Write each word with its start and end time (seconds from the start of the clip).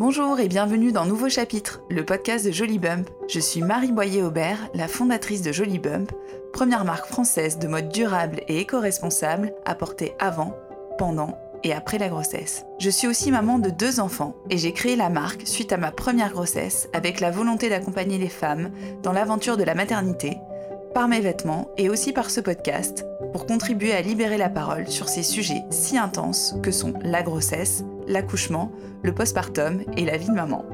Bonjour 0.00 0.40
et 0.40 0.48
bienvenue 0.48 0.92
dans 0.92 1.04
Nouveau 1.04 1.28
Chapitre, 1.28 1.82
le 1.90 2.06
podcast 2.06 2.46
de 2.46 2.50
Jolie 2.50 2.78
Bump. 2.78 3.10
Je 3.28 3.38
suis 3.38 3.60
Marie 3.60 3.92
Boyer-Aubert, 3.92 4.70
la 4.72 4.88
fondatrice 4.88 5.42
de 5.42 5.52
Jolie 5.52 5.78
Bump, 5.78 6.10
première 6.54 6.86
marque 6.86 7.04
française 7.04 7.58
de 7.58 7.68
mode 7.68 7.90
durable 7.90 8.40
et 8.48 8.60
éco-responsable 8.60 9.52
à 9.66 9.74
porter 9.74 10.14
avant, 10.18 10.56
pendant 10.96 11.36
et 11.64 11.74
après 11.74 11.98
la 11.98 12.08
grossesse. 12.08 12.64
Je 12.78 12.88
suis 12.88 13.08
aussi 13.08 13.30
maman 13.30 13.58
de 13.58 13.68
deux 13.68 14.00
enfants 14.00 14.36
et 14.48 14.56
j'ai 14.56 14.72
créé 14.72 14.96
la 14.96 15.10
marque 15.10 15.46
suite 15.46 15.70
à 15.70 15.76
ma 15.76 15.90
première 15.90 16.32
grossesse 16.32 16.88
avec 16.94 17.20
la 17.20 17.30
volonté 17.30 17.68
d'accompagner 17.68 18.16
les 18.16 18.30
femmes 18.30 18.70
dans 19.02 19.12
l'aventure 19.12 19.58
de 19.58 19.64
la 19.64 19.74
maternité, 19.74 20.38
par 20.94 21.08
mes 21.08 21.20
vêtements 21.20 21.68
et 21.76 21.90
aussi 21.90 22.14
par 22.14 22.30
ce 22.30 22.40
podcast, 22.40 23.04
pour 23.34 23.44
contribuer 23.44 23.92
à 23.92 24.00
libérer 24.00 24.38
la 24.38 24.48
parole 24.48 24.88
sur 24.88 25.10
ces 25.10 25.22
sujets 25.22 25.62
si 25.68 25.98
intenses 25.98 26.54
que 26.62 26.70
sont 26.70 26.94
la 27.02 27.22
grossesse, 27.22 27.84
l'accouchement, 28.10 28.72
le 29.02 29.14
postpartum 29.14 29.82
et 29.96 30.04
la 30.04 30.16
vie 30.16 30.28
de 30.28 30.34
maman. 30.34 30.64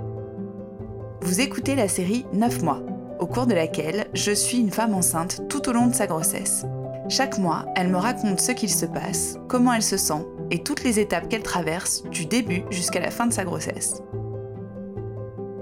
Vous 1.21 1.41
écoutez 1.41 1.75
la 1.75 1.89
série 1.89 2.25
9 2.33 2.63
mois, 2.63 2.83
au 3.19 3.27
cours 3.27 3.47
de 3.47 3.55
laquelle 3.55 4.07
je 4.15 4.33
suis 4.33 4.59
une 4.59 4.71
femme 4.71 4.95
enceinte 4.95 5.43
tout 5.49 5.69
au 5.69 5.73
long 5.73 5.87
de 5.87 5.95
sa 5.95 6.07
grossesse. 6.07 6.65
Chaque 7.09 7.39
mois, 7.39 7.67
elle 7.77 7.89
me 7.89 7.97
raconte 7.97 8.41
ce 8.41 8.53
qu'il 8.53 8.71
se 8.71 8.87
passe, 8.87 9.39
comment 9.49 9.73
elle 9.73 9.83
se 9.83 9.97
sent 9.97 10.27
et 10.51 10.63
toutes 10.63 10.85
les 10.85 10.99
étapes 10.99 11.29
qu'elle 11.29 11.43
traverse 11.43 12.05
du 12.05 12.27
début 12.27 12.63
jusqu'à 12.71 13.01
la 13.01 13.11
fin 13.11 13.27
de 13.27 13.33
sa 13.33 13.45
grossesse. 13.45 14.03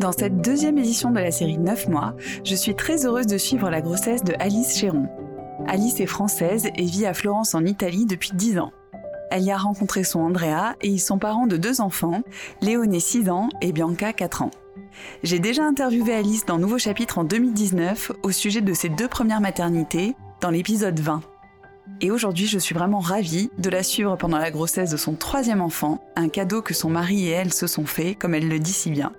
Dans 0.01 0.13
cette 0.13 0.41
deuxième 0.41 0.79
édition 0.79 1.11
de 1.11 1.21
la 1.21 1.31
série 1.31 1.59
9 1.59 1.89
mois, 1.89 2.15
je 2.45 2.55
suis 2.55 2.75
très 2.75 3.07
heureuse 3.07 3.27
de 3.27 3.39
suivre 3.39 3.71
la 3.71 3.81
grossesse 3.81 4.23
de 4.23 4.35
Alice 4.39 4.77
Chéron. 4.77 5.07
Alice 5.67 6.01
est 6.01 6.07
française 6.07 6.67
et 6.77 6.85
vit 6.85 7.07
à 7.07 7.15
Florence 7.15 7.55
en 7.55 7.65
Italie 7.65 8.05
depuis 8.05 8.33
10 8.35 8.59
ans. 8.59 8.73
Elle 9.31 9.43
y 9.43 9.51
a 9.51 9.57
rencontré 9.57 10.05
son 10.05 10.21
Andrea 10.21 10.75
et 10.81 10.89
ils 10.89 11.01
sont 11.01 11.19
parents 11.19 11.47
de 11.47 11.57
deux 11.57 11.81
enfants, 11.81 12.23
Léoné 12.61 13.01
6 13.01 13.31
ans 13.31 13.49
et 13.61 13.73
Bianca 13.73 14.13
4 14.13 14.43
ans. 14.43 14.51
J'ai 15.23 15.39
déjà 15.39 15.65
interviewé 15.65 16.15
Alice 16.15 16.47
dans 16.47 16.59
Nouveau 16.59 16.79
Chapitre 16.79 17.19
en 17.19 17.25
2019 17.25 18.13
au 18.23 18.31
sujet 18.31 18.61
de 18.61 18.75
ses 18.75 18.89
deux 18.89 19.09
premières 19.09 19.41
maternités, 19.41 20.15
dans 20.41 20.51
l'épisode 20.51 20.99
20. 20.99 21.23
Et 22.01 22.11
aujourd'hui, 22.11 22.47
je 22.47 22.59
suis 22.59 22.75
vraiment 22.75 23.01
ravie 23.01 23.51
de 23.59 23.71
la 23.71 23.83
suivre 23.83 24.17
pendant 24.17 24.39
la 24.39 24.51
grossesse 24.51 24.91
de 24.91 24.97
son 24.97 25.15
troisième 25.15 25.61
enfant, 25.61 26.03
un 26.17 26.29
cadeau 26.29 26.63
que 26.63 26.75
son 26.75 26.91
mari 26.91 27.29
et 27.29 27.31
elle 27.31 27.53
se 27.53 27.67
sont 27.67 27.87
fait, 27.87 28.15
comme 28.15 28.35
elle 28.35 28.49
le 28.49 28.59
dit 28.59 28.73
si 28.73 28.91
bien. 28.91 29.13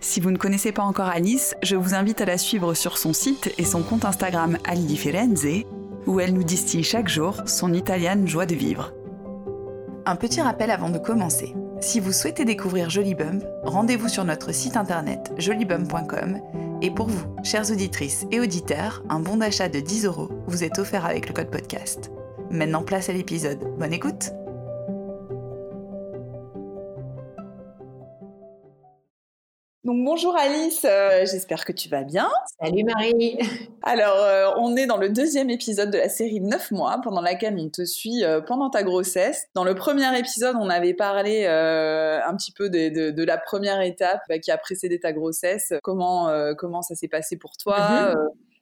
Si 0.00 0.20
vous 0.20 0.30
ne 0.30 0.36
connaissez 0.36 0.72
pas 0.72 0.82
encore 0.82 1.08
Alice, 1.08 1.54
je 1.62 1.76
vous 1.76 1.94
invite 1.94 2.20
à 2.20 2.26
la 2.26 2.38
suivre 2.38 2.74
sur 2.74 2.98
son 2.98 3.12
site 3.12 3.54
et 3.58 3.64
son 3.64 3.82
compte 3.82 4.04
Instagram 4.04 4.58
Ali 4.64 4.84
Differenze, 4.84 5.46
où 6.06 6.20
elle 6.20 6.34
nous 6.34 6.44
distille 6.44 6.84
chaque 6.84 7.08
jour 7.08 7.42
son 7.46 7.72
italienne 7.72 8.28
joie 8.28 8.46
de 8.46 8.54
vivre. 8.54 8.92
Un 10.08 10.14
petit 10.14 10.40
rappel 10.40 10.70
avant 10.70 10.88
de 10.88 10.98
commencer. 10.98 11.54
Si 11.80 11.98
vous 11.98 12.12
souhaitez 12.12 12.44
découvrir 12.44 12.88
Jolibump, 12.88 13.42
rendez-vous 13.64 14.08
sur 14.08 14.24
notre 14.24 14.52
site 14.52 14.76
internet 14.76 15.32
jolibump.com 15.36 16.38
et 16.80 16.92
pour 16.92 17.08
vous, 17.08 17.26
chères 17.42 17.68
auditrices 17.72 18.24
et 18.30 18.38
auditeurs, 18.38 19.02
un 19.08 19.18
bon 19.18 19.38
d'achat 19.38 19.68
de 19.68 19.80
10 19.80 20.04
euros 20.04 20.30
vous 20.46 20.62
est 20.62 20.78
offert 20.78 21.06
avec 21.06 21.26
le 21.26 21.34
code 21.34 21.50
podcast. 21.50 22.12
Maintenant 22.52 22.84
place 22.84 23.08
à 23.08 23.14
l'épisode. 23.14 23.58
Bonne 23.78 23.92
écoute 23.92 24.30
Donc 29.86 30.04
bonjour 30.04 30.36
Alice, 30.36 30.84
euh, 30.84 31.24
j'espère 31.30 31.64
que 31.64 31.70
tu 31.70 31.88
vas 31.88 32.02
bien. 32.02 32.28
Salut 32.60 32.82
Marie. 32.82 33.38
Alors 33.84 34.16
euh, 34.16 34.50
on 34.56 34.74
est 34.74 34.86
dans 34.86 34.96
le 34.96 35.10
deuxième 35.10 35.48
épisode 35.48 35.92
de 35.92 35.98
la 35.98 36.08
série 36.08 36.40
9 36.40 36.72
mois 36.72 37.00
pendant 37.04 37.20
laquelle 37.20 37.56
on 37.56 37.68
te 37.68 37.84
suit 37.84 38.24
euh, 38.24 38.40
pendant 38.40 38.68
ta 38.68 38.82
grossesse. 38.82 39.46
Dans 39.54 39.62
le 39.62 39.76
premier 39.76 40.18
épisode 40.18 40.56
on 40.58 40.70
avait 40.70 40.92
parlé 40.92 41.46
un 41.46 42.34
petit 42.36 42.50
peu 42.50 42.68
de, 42.68 43.22
la 43.22 43.38
première 43.38 43.80
étape 43.80 44.22
bah, 44.28 44.40
qui 44.40 44.50
a 44.50 44.58
précédé 44.58 44.98
ta 44.98 45.12
grossesse, 45.12 45.72
comment, 45.84 46.32
comment 46.58 46.82
ça 46.82 46.96
s'est 46.96 47.06
passé 47.06 47.36
pour 47.36 47.56
toi. 47.56 48.10
Mhm 48.10 48.16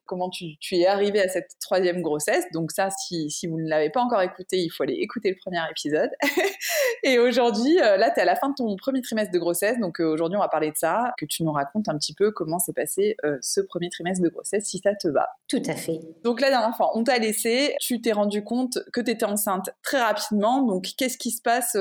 comment 0.06 0.30
tu, 0.30 0.56
es 0.72 0.86
arrivé 0.86 1.20
à 1.20 1.28
cette 1.28 1.50
troisième 1.60 2.02
grossesse. 2.02 2.44
Donc 2.52 2.72
ça, 2.72 2.88
si, 2.90 3.28
vous 3.46 3.60
ne 3.60 3.68
l'avez 3.68 3.90
pas 3.90 4.00
encore 4.00 4.20
écouté, 4.22 4.58
il 4.58 4.70
faut 4.70 4.82
aller 4.82 4.94
écouter 4.94 5.30
le 5.30 5.36
premier 5.36 5.60
épisode. 5.70 6.10
et 7.02 7.18
aujourd'hui, 7.18 7.78
euh, 7.80 7.96
là, 7.96 8.10
tu 8.10 8.18
es 8.18 8.22
à 8.22 8.24
la 8.24 8.36
fin 8.36 8.50
de 8.50 8.54
ton 8.54 8.76
premier 8.76 9.02
trimestre 9.02 9.32
de 9.32 9.38
grossesse. 9.38 9.78
Donc 9.80 10.00
euh, 10.00 10.04
aujourd'hui, 10.04 10.36
on 10.36 10.40
va 10.40 10.48
parler 10.48 10.70
de 10.70 10.76
ça, 10.76 11.12
que 11.18 11.26
tu 11.26 11.42
nous 11.42 11.52
racontes 11.52 11.88
un 11.88 11.96
petit 11.96 12.14
peu 12.14 12.30
comment 12.30 12.58
s'est 12.58 12.72
passé 12.72 13.16
euh, 13.24 13.38
ce 13.40 13.60
premier 13.60 13.88
trimestre 13.90 14.22
de 14.22 14.28
grossesse, 14.28 14.64
si 14.66 14.78
ça 14.78 14.94
te 14.94 15.08
va. 15.08 15.28
Tout 15.48 15.62
à 15.66 15.74
fait. 15.74 16.00
Donc 16.22 16.40
la 16.40 16.50
dernière 16.50 16.76
fois, 16.76 16.96
on 16.96 17.04
t'a 17.04 17.18
laissé, 17.18 17.74
tu 17.80 18.00
t'es 18.00 18.12
rendu 18.12 18.44
compte 18.44 18.78
que 18.92 19.00
tu 19.00 19.10
étais 19.10 19.26
enceinte 19.26 19.70
très 19.82 20.00
rapidement. 20.00 20.62
Donc 20.62 20.88
qu'est-ce 20.96 21.18
qui 21.18 21.30
se 21.30 21.42
passe 21.42 21.76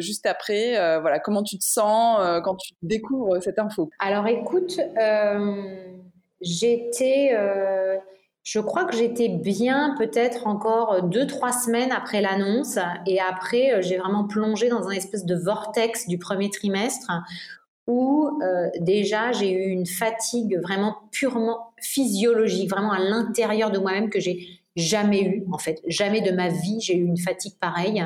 juste 0.00 0.26
après 0.26 0.74
Voilà, 1.00 1.18
comment 1.18 1.42
tu 1.42 1.58
te 1.58 1.64
sens 1.64 2.18
quand 2.42 2.56
tu 2.56 2.74
découvres 2.82 3.42
cette 3.42 3.58
info? 3.58 3.90
Alors 3.98 4.26
écoute, 4.26 4.78
J'étais, 6.44 7.30
euh, 7.32 7.96
je 8.42 8.60
crois 8.60 8.84
que 8.84 8.94
j'étais 8.94 9.28
bien 9.28 9.94
peut-être 9.98 10.46
encore 10.46 11.02
deux, 11.02 11.26
trois 11.26 11.52
semaines 11.52 11.90
après 11.90 12.20
l'annonce. 12.20 12.78
Et 13.06 13.20
après, 13.20 13.72
euh, 13.72 13.82
j'ai 13.82 13.96
vraiment 13.96 14.24
plongé 14.24 14.68
dans 14.68 14.88
un 14.88 14.92
espèce 14.92 15.24
de 15.24 15.34
vortex 15.34 16.06
du 16.06 16.18
premier 16.18 16.50
trimestre 16.50 17.10
où 17.86 18.40
euh, 18.42 18.70
déjà 18.80 19.32
j'ai 19.32 19.52
eu 19.52 19.68
une 19.68 19.86
fatigue 19.86 20.58
vraiment 20.62 20.96
purement 21.12 21.72
physiologique, 21.80 22.70
vraiment 22.70 22.92
à 22.92 22.98
l'intérieur 22.98 23.70
de 23.70 23.78
moi-même 23.78 24.10
que 24.10 24.20
j'ai 24.20 24.48
jamais 24.76 25.22
eu, 25.22 25.44
en 25.52 25.58
fait. 25.58 25.80
Jamais 25.86 26.20
de 26.20 26.30
ma 26.30 26.48
vie, 26.48 26.80
j'ai 26.80 26.94
eu 26.94 27.04
une 27.04 27.18
fatigue 27.18 27.54
pareille. 27.60 28.04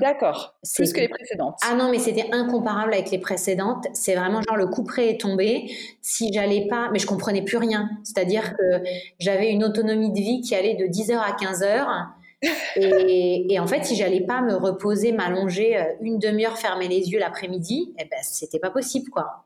D'accord. 0.00 0.54
Plus 0.74 0.92
que 0.92 1.00
les 1.00 1.08
précédentes. 1.08 1.58
Ah 1.68 1.74
non, 1.74 1.90
mais 1.90 1.98
c'était 1.98 2.26
incomparable 2.32 2.92
avec 2.92 3.10
les 3.10 3.18
précédentes. 3.18 3.86
C'est 3.92 4.14
vraiment 4.14 4.42
genre 4.42 4.56
le 4.56 4.66
coup 4.66 4.84
près 4.84 5.10
est 5.10 5.20
tombé. 5.20 5.70
Si 6.02 6.32
j'allais 6.32 6.66
pas, 6.68 6.90
mais 6.92 6.98
je 6.98 7.06
comprenais 7.06 7.42
plus 7.42 7.56
rien. 7.56 7.90
C'est-à-dire 8.04 8.54
que 8.56 8.82
j'avais 9.18 9.50
une 9.50 9.64
autonomie 9.64 10.10
de 10.10 10.18
vie 10.18 10.40
qui 10.40 10.54
allait 10.54 10.74
de 10.74 10.86
10h 10.86 11.16
à 11.18 11.32
15h. 11.32 12.06
Et, 12.76 13.52
et, 13.52 13.60
en 13.60 13.66
fait, 13.66 13.84
si 13.84 13.96
j'allais 13.96 14.22
pas 14.22 14.40
me 14.40 14.54
reposer, 14.54 15.12
m'allonger 15.12 15.76
euh, 15.76 15.84
une 16.00 16.18
demi-heure, 16.18 16.56
fermer 16.56 16.88
les 16.88 17.10
yeux 17.10 17.18
l'après-midi, 17.18 17.92
eh 17.98 18.04
ben, 18.04 18.18
c'était 18.22 18.58
pas 18.58 18.70
possible, 18.70 19.10
quoi. 19.10 19.44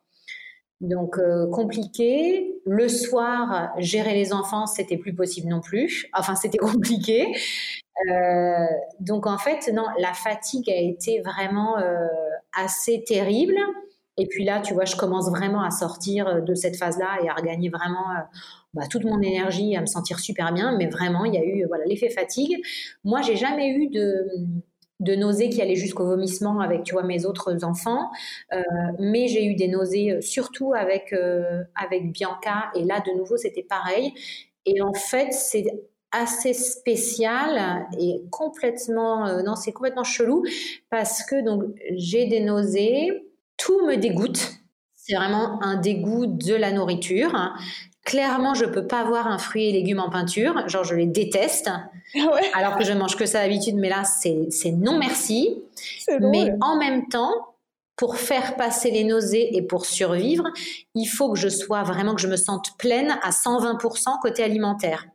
Donc 0.85 1.19
euh, 1.19 1.49
compliqué. 1.51 2.61
Le 2.67 2.89
soir, 2.89 3.73
gérer 3.79 4.15
les 4.15 4.33
enfants, 4.33 4.67
c'était 4.67 4.97
plus 4.99 5.15
possible 5.15 5.49
non 5.49 5.61
plus. 5.61 6.07
Enfin, 6.13 6.35
c'était 6.35 6.59
compliqué. 6.73 7.35
Euh, 8.11 8.67
donc 9.01 9.27
en 9.27 9.39
fait, 9.39 9.71
non, 9.73 9.87
la 9.99 10.13
fatigue 10.13 10.69
a 10.71 10.77
été 10.77 11.21
vraiment 11.23 11.79
euh, 11.79 12.07
assez 12.59 13.03
terrible. 13.05 13.57
Et 14.17 14.27
puis 14.27 14.45
là, 14.45 14.61
tu 14.61 14.75
vois, 14.75 14.85
je 14.85 14.95
commence 14.95 15.29
vraiment 15.29 15.63
à 15.63 15.71
sortir 15.71 16.43
de 16.43 16.55
cette 16.55 16.77
phase-là 16.77 17.19
et 17.25 17.29
à 17.29 17.35
regagner 17.35 17.69
vraiment 17.69 18.07
bah, 18.73 18.85
toute 18.89 19.05
mon 19.05 19.21
énergie, 19.21 19.75
à 19.75 19.81
me 19.81 19.87
sentir 19.87 20.21
super 20.21 20.53
bien. 20.53 20.77
Mais 20.77 20.87
vraiment, 20.87 21.25
il 21.25 21.35
y 21.35 21.39
a 21.39 21.45
eu 21.45 21.65
voilà 21.67 21.85
l'effet 21.87 22.11
fatigue. 22.11 22.63
Moi, 23.03 23.23
j'ai 23.23 23.37
jamais 23.37 23.71
eu 23.71 23.89
de 23.89 24.25
de 25.05 25.15
nausées 25.15 25.51
qui 25.51 25.63
allaient 25.63 25.77
jusqu'au 25.77 26.05
vomissement 26.05 26.61
avec 26.61 26.83
tu 26.85 26.95
vois 26.95 27.03
mes 27.03 27.27
autres 27.27 27.65
enfants. 27.65 28.11
Euh, 28.53 28.63
mais 28.99 29.29
j'ai 29.29 29.45
eu 29.47 29.55
des 29.55 29.69
nausées 29.69 30.13
euh, 30.13 30.21
surtout 30.21 30.73
avec 30.75 31.13
euh, 31.13 31.63
avec 31.75 32.11
Bianca. 32.13 32.71
Et 32.75 32.85
là 32.85 33.01
de 33.01 33.13
nouveau 33.17 33.37
c'était 33.37 33.63
pareil. 33.63 34.13
Et 34.67 34.81
en 34.83 34.95
fait 34.95 35.33
c'est 35.33 35.67
assez 36.11 36.53
spécial 36.53 37.87
et 37.99 38.23
complètement 38.31 39.43
non 39.43 39.57
c'est 39.57 39.73
complètement 39.73 40.05
chelou 40.05 40.45
parce 40.89 41.25
que 41.25 41.45
donc 41.45 41.65
j'ai 41.93 42.27
des 42.27 42.41
nausées. 42.41 43.11
Tout 43.57 43.87
me 43.87 43.97
dégoûte. 43.97 44.53
C'est 44.97 45.15
vraiment 45.15 45.63
un 45.63 45.77
dégoût 45.77 46.27
de 46.27 46.55
la 46.55 46.73
nourriture 46.73 47.55
Clairement, 48.05 48.53
je 48.55 48.67
peux 48.67 48.87
pas 48.87 49.01
avoir 49.01 49.27
un 49.27 49.39
fruit 49.39 49.65
et 49.69 49.73
légumes 49.73 50.01
en 50.01 50.11
peinture. 50.11 50.69
Genre, 50.69 50.85
je 50.85 50.95
les 50.95 51.07
déteste. 51.07 51.71
Ah 52.17 52.31
alors 52.53 52.77
que 52.77 52.85
je 52.85 52.93
mange 52.93 53.17
que 53.17 53.25
ça 53.25 53.41
d'habitude, 53.41 53.77
mais 53.77 53.89
là, 53.89 54.05
c'est 54.05 54.71
non 54.73 54.99
merci. 54.99 55.63
Mais 56.21 56.53
en 56.61 56.77
même 56.77 57.09
temps, 57.09 57.33
pour 57.97 58.17
faire 58.17 58.57
passer 58.57 58.91
les 58.91 59.05
nausées 59.05 59.57
et 59.57 59.63
pour 59.63 59.87
survivre, 59.87 60.45
il 60.95 61.07
faut 61.07 61.33
que 61.33 61.39
je 61.39 61.49
sois 61.49 61.83
vraiment, 61.83 62.15
que 62.15 62.21
je 62.21 62.29
me 62.29 62.37
sente 62.37 62.77
pleine 62.77 63.17
à 63.23 63.31
120% 63.31 64.21
côté 64.21 64.43
alimentaire. 64.43 65.07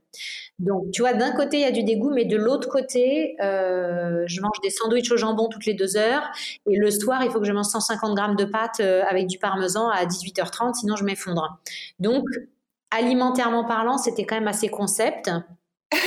Donc, 0.58 0.92
tu 0.92 1.02
vois, 1.02 1.14
d'un 1.14 1.32
côté, 1.32 1.58
il 1.58 1.62
y 1.62 1.66
a 1.66 1.72
du 1.72 1.84
dégoût, 1.84 2.12
mais 2.12 2.26
de 2.26 2.36
l'autre 2.36 2.68
côté, 2.68 3.36
euh, 3.42 4.24
je 4.26 4.42
mange 4.42 4.60
des 4.62 4.70
sandwichs 4.70 5.10
au 5.12 5.18
jambon 5.18 5.48
toutes 5.48 5.66
les 5.66 5.74
deux 5.74 5.96
heures. 5.96 6.30
Et 6.70 6.76
le 6.76 6.92
soir, 6.92 7.24
il 7.24 7.32
faut 7.32 7.40
que 7.40 7.46
je 7.46 7.54
mange 7.54 7.68
150 7.68 8.16
grammes 8.16 8.36
de 8.36 8.46
pâtes 8.46 8.82
euh, 8.82 9.04
avec 9.08 9.28
du 9.28 9.38
parmesan 9.38 9.90
à 9.90 10.06
18h30, 10.06 10.74
sinon 10.74 10.98
je 10.98 11.06
m'effondre. 11.06 11.60
Donc, 12.00 12.26
alimentairement 12.92 13.66
parlant, 13.66 13.98
c'était 13.98 14.26
quand 14.26 14.36
même 14.36 14.48
assez 14.48 14.70
concept. 14.70 15.30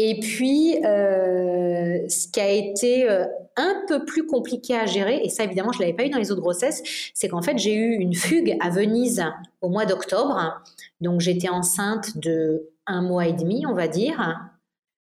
Et 0.00 0.20
puis, 0.20 0.76
euh, 0.84 2.08
ce 2.08 2.28
qui 2.28 2.40
a 2.40 2.48
été 2.48 3.10
euh, 3.10 3.26
un 3.56 3.82
peu 3.88 4.04
plus 4.04 4.26
compliqué 4.26 4.76
à 4.76 4.86
gérer, 4.86 5.20
et 5.24 5.28
ça 5.28 5.42
évidemment 5.42 5.72
je 5.72 5.80
l'avais 5.80 5.92
pas 5.92 6.04
eu 6.04 6.08
dans 6.08 6.18
les 6.18 6.30
autres 6.30 6.40
grossesses, 6.40 6.84
c'est 7.14 7.26
qu'en 7.28 7.42
fait 7.42 7.58
j'ai 7.58 7.74
eu 7.74 7.96
une 7.96 8.14
fugue 8.14 8.56
à 8.60 8.70
Venise 8.70 9.24
au 9.60 9.68
mois 9.68 9.86
d'octobre. 9.86 10.62
Donc 11.00 11.20
j'étais 11.20 11.48
enceinte 11.48 12.16
de 12.16 12.68
un 12.86 13.02
mois 13.02 13.26
et 13.26 13.32
demi, 13.32 13.66
on 13.66 13.74
va 13.74 13.88
dire. 13.88 14.38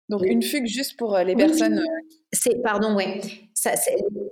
Donc 0.09 0.25
une 0.25 0.41
fugue 0.41 0.65
juste 0.65 0.97
pour 0.97 1.15
euh, 1.15 1.23
les 1.23 1.35
personnes. 1.35 1.79
C'est 2.33 2.61
pardon, 2.63 2.95
ouais. 2.95 3.21
Ça, 3.61 3.73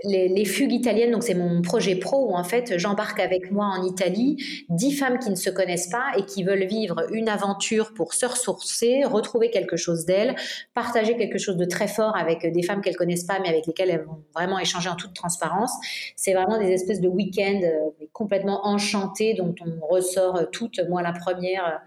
les, 0.06 0.28
les, 0.28 0.46
fugues 0.46 0.72
italiennes, 0.72 1.12
donc 1.12 1.22
c'est 1.22 1.36
mon 1.36 1.62
projet 1.62 1.94
pro 1.94 2.32
où 2.32 2.34
en 2.34 2.44
fait 2.44 2.80
j'embarque 2.80 3.20
avec 3.20 3.52
moi 3.52 3.68
en 3.68 3.86
Italie 3.86 4.44
dix 4.70 4.92
femmes 4.92 5.20
qui 5.20 5.30
ne 5.30 5.36
se 5.36 5.52
connaissent 5.52 5.90
pas 5.90 6.06
et 6.18 6.26
qui 6.26 6.44
veulent 6.44 6.66
vivre 6.66 7.06
une 7.12 7.30
aventure 7.30 7.94
pour 7.94 8.16
se 8.16 8.26
ressourcer, 8.26 9.04
retrouver 9.04 9.52
quelque 9.52 9.76
chose 9.76 10.06
d'elles, 10.06 10.36
partager 10.74 11.16
quelque 11.16 11.38
chose 11.38 11.58
de 11.58 11.66
très 11.66 11.88
fort 11.88 12.18
avec 12.18 12.52
des 12.52 12.64
femmes 12.64 12.82
qu'elles 12.82 12.96
connaissent 12.96 13.26
pas 13.26 13.38
mais 13.40 13.50
avec 13.50 13.68
lesquelles 13.68 13.92
elles 13.92 14.04
vont 14.04 14.24
vraiment 14.34 14.58
échanger 14.58 14.90
en 14.90 14.96
toute 14.96 15.14
transparence. 15.14 15.74
C'est 16.16 16.34
vraiment 16.34 16.58
des 16.58 16.72
espèces 16.72 17.00
de 17.00 17.08
week-ends 17.08 17.62
euh, 17.62 18.06
complètement 18.12 18.66
enchantés 18.66 19.36
dont 19.36 19.54
on 19.62 19.86
ressort 19.86 20.50
toutes, 20.52 20.80
moi 20.90 21.04
la 21.04 21.14
première 21.14 21.84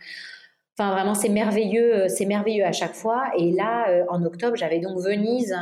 Enfin, 0.83 0.95
vraiment, 0.95 1.15
c'est 1.15 1.29
merveilleux, 1.29 1.95
euh, 1.95 2.09
c'est 2.09 2.25
merveilleux 2.25 2.65
à 2.65 2.73
chaque 2.73 2.95
fois. 2.95 3.31
Et 3.39 3.53
là, 3.53 3.89
euh, 3.89 4.05
en 4.09 4.25
octobre, 4.25 4.57
j'avais 4.57 4.81
donc 4.81 4.99
Venise, 4.99 5.57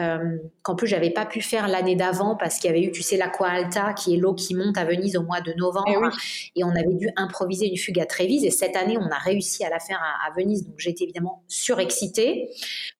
euh, 0.00 0.38
qu'en 0.62 0.76
plus, 0.76 0.86
j'avais 0.86 1.10
pas 1.10 1.26
pu 1.26 1.40
faire 1.40 1.66
l'année 1.66 1.96
d'avant 1.96 2.36
parce 2.36 2.58
qu'il 2.58 2.70
y 2.70 2.72
avait 2.72 2.84
eu, 2.84 2.92
tu 2.92 3.02
sais, 3.02 3.16
l'Aqua 3.16 3.48
Alta, 3.48 3.94
qui 3.94 4.14
est 4.14 4.16
l'eau 4.16 4.32
qui 4.32 4.54
monte 4.54 4.78
à 4.78 4.84
Venise 4.84 5.16
au 5.16 5.22
mois 5.22 5.40
de 5.40 5.52
novembre. 5.54 6.12
Eh 6.54 6.60
et, 6.60 6.62
on 6.62 6.70
avait 6.70 6.94
dû 6.94 7.10
improviser 7.16 7.66
une 7.66 7.76
fugue 7.76 7.98
à 7.98 8.06
Trévise. 8.06 8.44
Et 8.44 8.50
cette 8.50 8.76
année, 8.76 8.96
on 8.96 9.08
a 9.08 9.18
réussi 9.18 9.64
à 9.64 9.70
la 9.70 9.80
faire 9.80 10.00
à, 10.00 10.30
Venise. 10.38 10.64
Donc, 10.64 10.76
j'étais 10.78 11.02
évidemment 11.02 11.42
surexcitée. 11.48 12.50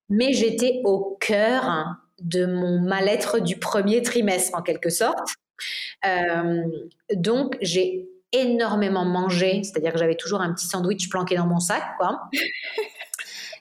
Mais 0.08 0.32
j'étais 0.32 0.80
au 0.82 1.16
cœur 1.20 1.98
de 2.20 2.46
mon 2.46 2.80
mal-être 2.80 3.38
du 3.38 3.58
premier 3.58 4.02
trimestre, 4.02 4.58
en 4.58 4.62
quelque 4.62 4.90
sorte. 4.90 5.20
donc, 7.14 7.56
j'ai 7.60 8.09
énormément 8.32 9.04
mangé, 9.04 9.62
c'est-à-dire 9.64 9.92
que 9.92 9.98
j'avais 9.98 10.16
toujours 10.16 10.40
un 10.40 10.52
petit 10.52 10.66
sandwich 10.66 11.08
planqué 11.08 11.36
dans 11.36 11.46
mon 11.46 11.60
sac, 11.60 11.82
quoi. 11.98 12.28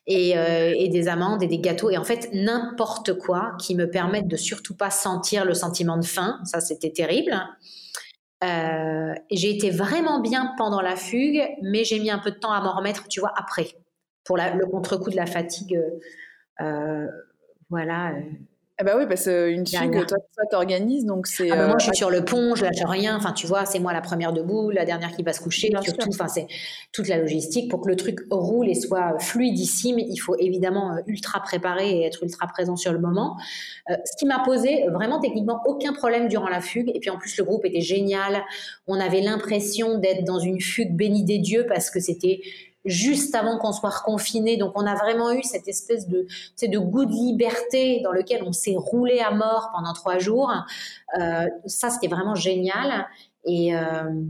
Euh, 0.09 0.73
et, 0.75 0.89
des 0.89 1.07
amandes 1.07 1.43
et 1.43 1.47
des 1.47 1.59
gâteaux 1.59 1.91
et 1.91 1.97
en 1.97 2.03
fait 2.03 2.29
n'importe 2.33 3.13
quoi 3.13 3.51
qui 3.59 3.75
me 3.75 3.87
permette 3.87 4.27
de 4.27 4.37
surtout 4.37 4.75
pas 4.75 4.89
sentir 4.89 5.45
le 5.45 5.53
sentiment 5.53 5.97
de 5.97 6.05
faim. 6.05 6.39
Ça, 6.45 6.61
c'était 6.61 6.91
terrible. 6.91 7.39
Euh, 8.43 9.13
j'ai 9.29 9.51
été 9.51 9.69
vraiment 9.69 10.19
bien 10.19 10.55
pendant 10.57 10.81
la 10.81 10.95
fugue, 10.95 11.47
mais 11.61 11.83
j'ai 11.83 11.99
mis 11.99 12.09
un 12.09 12.17
peu 12.17 12.31
de 12.31 12.37
temps 12.37 12.51
à 12.51 12.59
m'en 12.59 12.75
remettre, 12.75 13.07
tu 13.07 13.19
vois, 13.19 13.33
après, 13.37 13.67
pour 14.23 14.37
le 14.37 14.65
contre-coup 14.65 15.11
de 15.11 15.15
la 15.15 15.27
fatigue. 15.27 15.79
Euh, 16.61 17.07
voilà. 17.69 18.13
Ah 18.81 18.85
bah 18.85 18.93
oui, 18.97 19.05
parce 19.09 19.25
qu'une 19.25 19.67
fugue, 19.67 20.05
toi, 20.07 20.17
toi 20.33 20.45
t'organises, 20.49 21.05
donc 21.05 21.27
c'est. 21.27 21.51
Ah 21.51 21.57
bah 21.57 21.67
moi, 21.67 21.75
je 21.79 21.83
suis 21.83 21.91
euh, 21.91 21.95
sur 21.95 22.09
le 22.09 22.23
pont, 22.23 22.55
je 22.55 22.63
lâche 22.63 22.81
rien. 22.85 23.17
Enfin, 23.17 23.33
tu 23.33 23.45
vois, 23.45 23.65
c'est 23.65 23.79
moi 23.79 23.91
la 23.91 23.99
première 23.99 24.31
debout, 24.31 24.69
la 24.69 24.85
dernière 24.85 25.11
qui 25.11 25.21
va 25.21 25.33
se 25.33 25.41
coucher, 25.41 25.69
surtout. 25.81 26.07
Enfin, 26.07 26.29
c'est 26.29 26.47
toute 26.93 27.09
la 27.09 27.17
logistique 27.17 27.69
pour 27.69 27.81
que 27.81 27.89
le 27.89 27.97
truc 27.97 28.19
roule 28.31 28.69
et 28.69 28.75
soit 28.75 29.19
fluidissime. 29.19 29.99
Il 29.99 30.15
faut 30.15 30.37
évidemment 30.39 30.93
euh, 30.93 31.01
ultra 31.07 31.41
préparer 31.41 31.89
et 31.89 32.05
être 32.05 32.23
ultra 32.23 32.47
présent 32.47 32.77
sur 32.77 32.93
le 32.93 32.99
moment. 32.99 33.35
Euh, 33.89 33.95
ce 34.05 34.15
qui 34.17 34.25
m'a 34.25 34.41
posé 34.45 34.85
vraiment 34.93 35.19
techniquement 35.19 35.59
aucun 35.65 35.91
problème 35.91 36.29
durant 36.29 36.47
la 36.47 36.61
fugue. 36.61 36.89
Et 36.95 37.01
puis 37.01 37.09
en 37.09 37.17
plus, 37.17 37.37
le 37.37 37.43
groupe 37.43 37.65
était 37.65 37.81
génial. 37.81 38.45
On 38.87 38.97
avait 38.97 39.21
l'impression 39.21 39.97
d'être 39.97 40.23
dans 40.23 40.39
une 40.39 40.61
fugue 40.61 40.95
bénie 40.95 41.25
des 41.25 41.39
dieux 41.39 41.65
parce 41.67 41.89
que 41.89 41.99
c'était 41.99 42.39
juste 42.85 43.35
avant 43.35 43.57
qu'on 43.57 43.71
soit 43.71 43.89
reconfiné. 43.89 44.57
Donc 44.57 44.73
on 44.75 44.85
a 44.85 44.95
vraiment 44.95 45.31
eu 45.31 45.43
cette 45.43 45.67
espèce 45.67 46.07
de, 46.07 46.27
de 46.61 46.77
goût 46.77 47.05
de 47.05 47.11
liberté 47.11 48.01
dans 48.01 48.11
lequel 48.11 48.43
on 48.43 48.53
s'est 48.53 48.75
roulé 48.77 49.19
à 49.19 49.31
mort 49.31 49.69
pendant 49.73 49.93
trois 49.93 50.17
jours. 50.19 50.51
Euh, 51.19 51.47
ça, 51.65 51.89
c'était 51.89 52.07
vraiment 52.07 52.35
génial. 52.35 53.07
Et, 53.45 53.75
euh, 53.75 54.23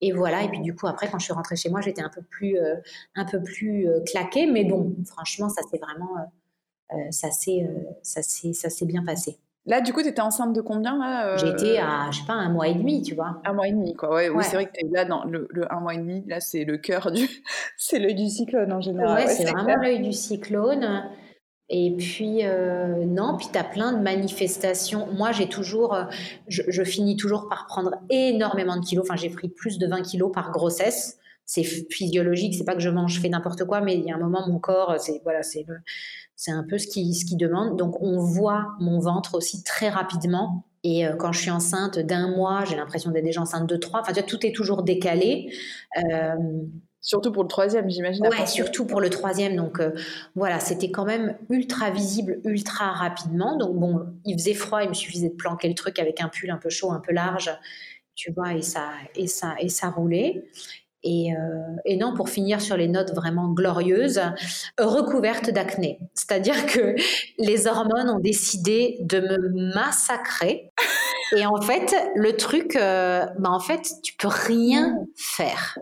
et, 0.00 0.12
voilà. 0.12 0.42
Et 0.42 0.48
puis 0.48 0.60
du 0.60 0.74
coup, 0.74 0.86
après, 0.86 1.10
quand 1.10 1.18
je 1.18 1.24
suis 1.24 1.34
rentrée 1.34 1.56
chez 1.56 1.70
moi, 1.70 1.80
j'étais 1.80 2.02
un 2.02 2.10
peu 2.10 2.22
plus, 2.22 2.58
euh, 2.58 2.76
un 3.14 3.24
peu 3.24 3.42
plus 3.42 3.88
claquée. 4.06 4.46
Mais 4.46 4.64
bon, 4.64 4.94
franchement, 5.06 5.48
ça 5.48 5.62
s'est 5.70 5.78
vraiment, 5.78 6.16
ça 7.10 7.30
s'est, 7.30 7.66
ça 8.02 8.70
s'est 8.70 8.86
bien 8.86 9.04
passé. 9.04 9.38
Là, 9.66 9.80
du 9.80 9.94
coup, 9.94 10.02
tu 10.02 10.08
étais 10.08 10.20
enceinte 10.20 10.54
de 10.54 10.60
combien 10.60 10.98
là 10.98 11.28
euh 11.28 11.38
J'étais 11.38 11.78
à, 11.78 12.10
je 12.10 12.20
sais 12.20 12.26
pas, 12.26 12.34
un 12.34 12.50
mois 12.50 12.68
et 12.68 12.74
demi, 12.74 13.02
tu 13.02 13.14
vois. 13.14 13.40
Un 13.44 13.54
mois 13.54 13.66
et 13.66 13.72
demi, 13.72 13.94
quoi. 13.94 14.12
Ouais, 14.14 14.28
Oui, 14.28 14.44
c'est 14.44 14.56
vrai 14.56 14.66
que 14.66 14.72
tu 14.72 14.84
es 14.84 14.88
là 14.90 15.06
dans 15.06 15.24
le, 15.24 15.48
un 15.70 15.80
mois 15.80 15.94
et 15.94 15.98
demi. 15.98 16.22
Là, 16.26 16.40
c'est 16.40 16.64
le 16.64 16.76
cœur 16.76 17.10
du. 17.10 17.26
c'est 17.78 17.98
l'œil 17.98 18.14
du 18.14 18.28
cyclone 18.28 18.72
en 18.72 18.82
général. 18.82 19.16
Ouais, 19.16 19.26
c'est 19.26 19.50
vraiment 19.50 19.76
l'œil 19.76 20.00
du 20.00 20.12
cyclone. 20.12 21.04
Et 21.70 21.96
puis, 21.96 22.40
euh, 22.44 23.06
non, 23.06 23.38
puis 23.38 23.46
tu 23.50 23.58
as 23.58 23.64
plein 23.64 23.92
de 23.92 23.98
manifestations. 23.98 25.08
Moi, 25.12 25.32
j'ai 25.32 25.48
toujours. 25.48 25.94
Euh, 25.94 26.04
je, 26.46 26.60
je, 26.68 26.82
finis 26.82 27.16
toujours 27.16 27.48
par 27.48 27.66
prendre 27.66 27.94
énormément 28.10 28.76
de 28.76 28.84
kilos. 28.84 29.06
Enfin, 29.08 29.16
j'ai 29.16 29.30
pris 29.30 29.48
plus 29.48 29.78
de 29.78 29.86
20 29.86 30.02
kilos 30.02 30.30
par 30.30 30.50
grossesse. 30.50 31.18
C'est 31.46 31.62
physiologique, 31.62 32.54
c'est 32.54 32.64
pas 32.64 32.74
que 32.74 32.80
je 32.80 32.88
mange, 32.88 33.14
je 33.14 33.20
fais 33.20 33.28
n'importe 33.28 33.64
quoi, 33.64 33.80
mais 33.80 33.96
il 33.96 34.04
y 34.04 34.10
a 34.10 34.14
un 34.14 34.18
moment, 34.18 34.48
mon 34.48 34.58
corps, 34.58 34.98
c'est 34.98 35.20
voilà, 35.24 35.42
c'est 35.42 36.50
un 36.50 36.64
peu 36.68 36.78
ce 36.78 36.86
qui, 36.86 37.14
ce 37.14 37.24
qui 37.24 37.36
demande. 37.36 37.76
Donc, 37.78 38.00
on 38.00 38.18
voit 38.18 38.72
mon 38.80 38.98
ventre 38.98 39.34
aussi 39.34 39.62
très 39.62 39.88
rapidement. 39.88 40.64
Et 40.84 41.06
euh, 41.06 41.16
quand 41.16 41.32
je 41.32 41.40
suis 41.40 41.50
enceinte 41.50 41.98
d'un 41.98 42.28
mois, 42.28 42.64
j'ai 42.64 42.76
l'impression 42.76 43.10
d'être 43.10 43.24
déjà 43.24 43.40
enceinte 43.40 43.68
de 43.68 43.76
trois. 43.76 44.00
Enfin, 44.00 44.12
tout 44.22 44.46
est 44.46 44.54
toujours 44.54 44.82
décalé. 44.82 45.50
Euh, 45.96 46.34
surtout 47.00 47.32
pour 47.32 47.42
le 47.42 47.48
troisième, 47.48 47.88
j'imagine. 47.88 48.26
Ouais, 48.26 48.46
surtout 48.46 48.84
pour 48.84 49.00
le 49.00 49.08
troisième. 49.08 49.56
Donc 49.56 49.80
euh, 49.80 49.92
voilà, 50.34 50.60
c'était 50.60 50.90
quand 50.90 51.06
même 51.06 51.36
ultra 51.48 51.90
visible, 51.90 52.40
ultra 52.44 52.92
rapidement. 52.92 53.56
Donc 53.56 53.76
bon, 53.76 54.06
il 54.26 54.34
faisait 54.34 54.54
froid, 54.54 54.82
il 54.82 54.90
me 54.90 54.94
suffisait 54.94 55.30
de 55.30 55.34
planquer 55.34 55.68
le 55.68 55.74
truc 55.74 55.98
avec 55.98 56.20
un 56.20 56.28
pull 56.28 56.50
un 56.50 56.58
peu 56.58 56.68
chaud, 56.68 56.92
un 56.92 57.00
peu 57.00 57.12
large, 57.12 57.50
tu 58.14 58.32
vois, 58.32 58.52
et 58.52 58.62
ça, 58.62 58.90
et 59.16 59.26
ça, 59.26 59.54
et 59.60 59.70
ça 59.70 59.88
roulait. 59.88 60.44
Euh, 61.04 61.76
et, 61.84 61.96
non, 61.96 62.14
pour 62.14 62.28
finir 62.28 62.60
sur 62.60 62.76
les 62.76 62.88
notes 62.88 63.14
vraiment 63.14 63.48
glorieuses, 63.48 64.20
recouverte 64.78 65.50
d'acné. 65.50 65.98
C'est-à-dire 66.14 66.66
que 66.66 66.94
les 67.38 67.66
hormones 67.66 68.10
ont 68.10 68.20
décidé 68.20 68.98
de 69.00 69.20
me 69.20 69.74
massacrer. 69.74 70.70
Et 71.36 71.46
en 71.46 71.60
fait, 71.60 71.94
le 72.14 72.36
truc, 72.36 72.76
euh, 72.76 73.26
bah 73.38 73.50
en 73.50 73.60
fait, 73.60 73.82
tu 74.02 74.14
peux 74.16 74.28
rien 74.28 74.96
faire. 75.16 75.78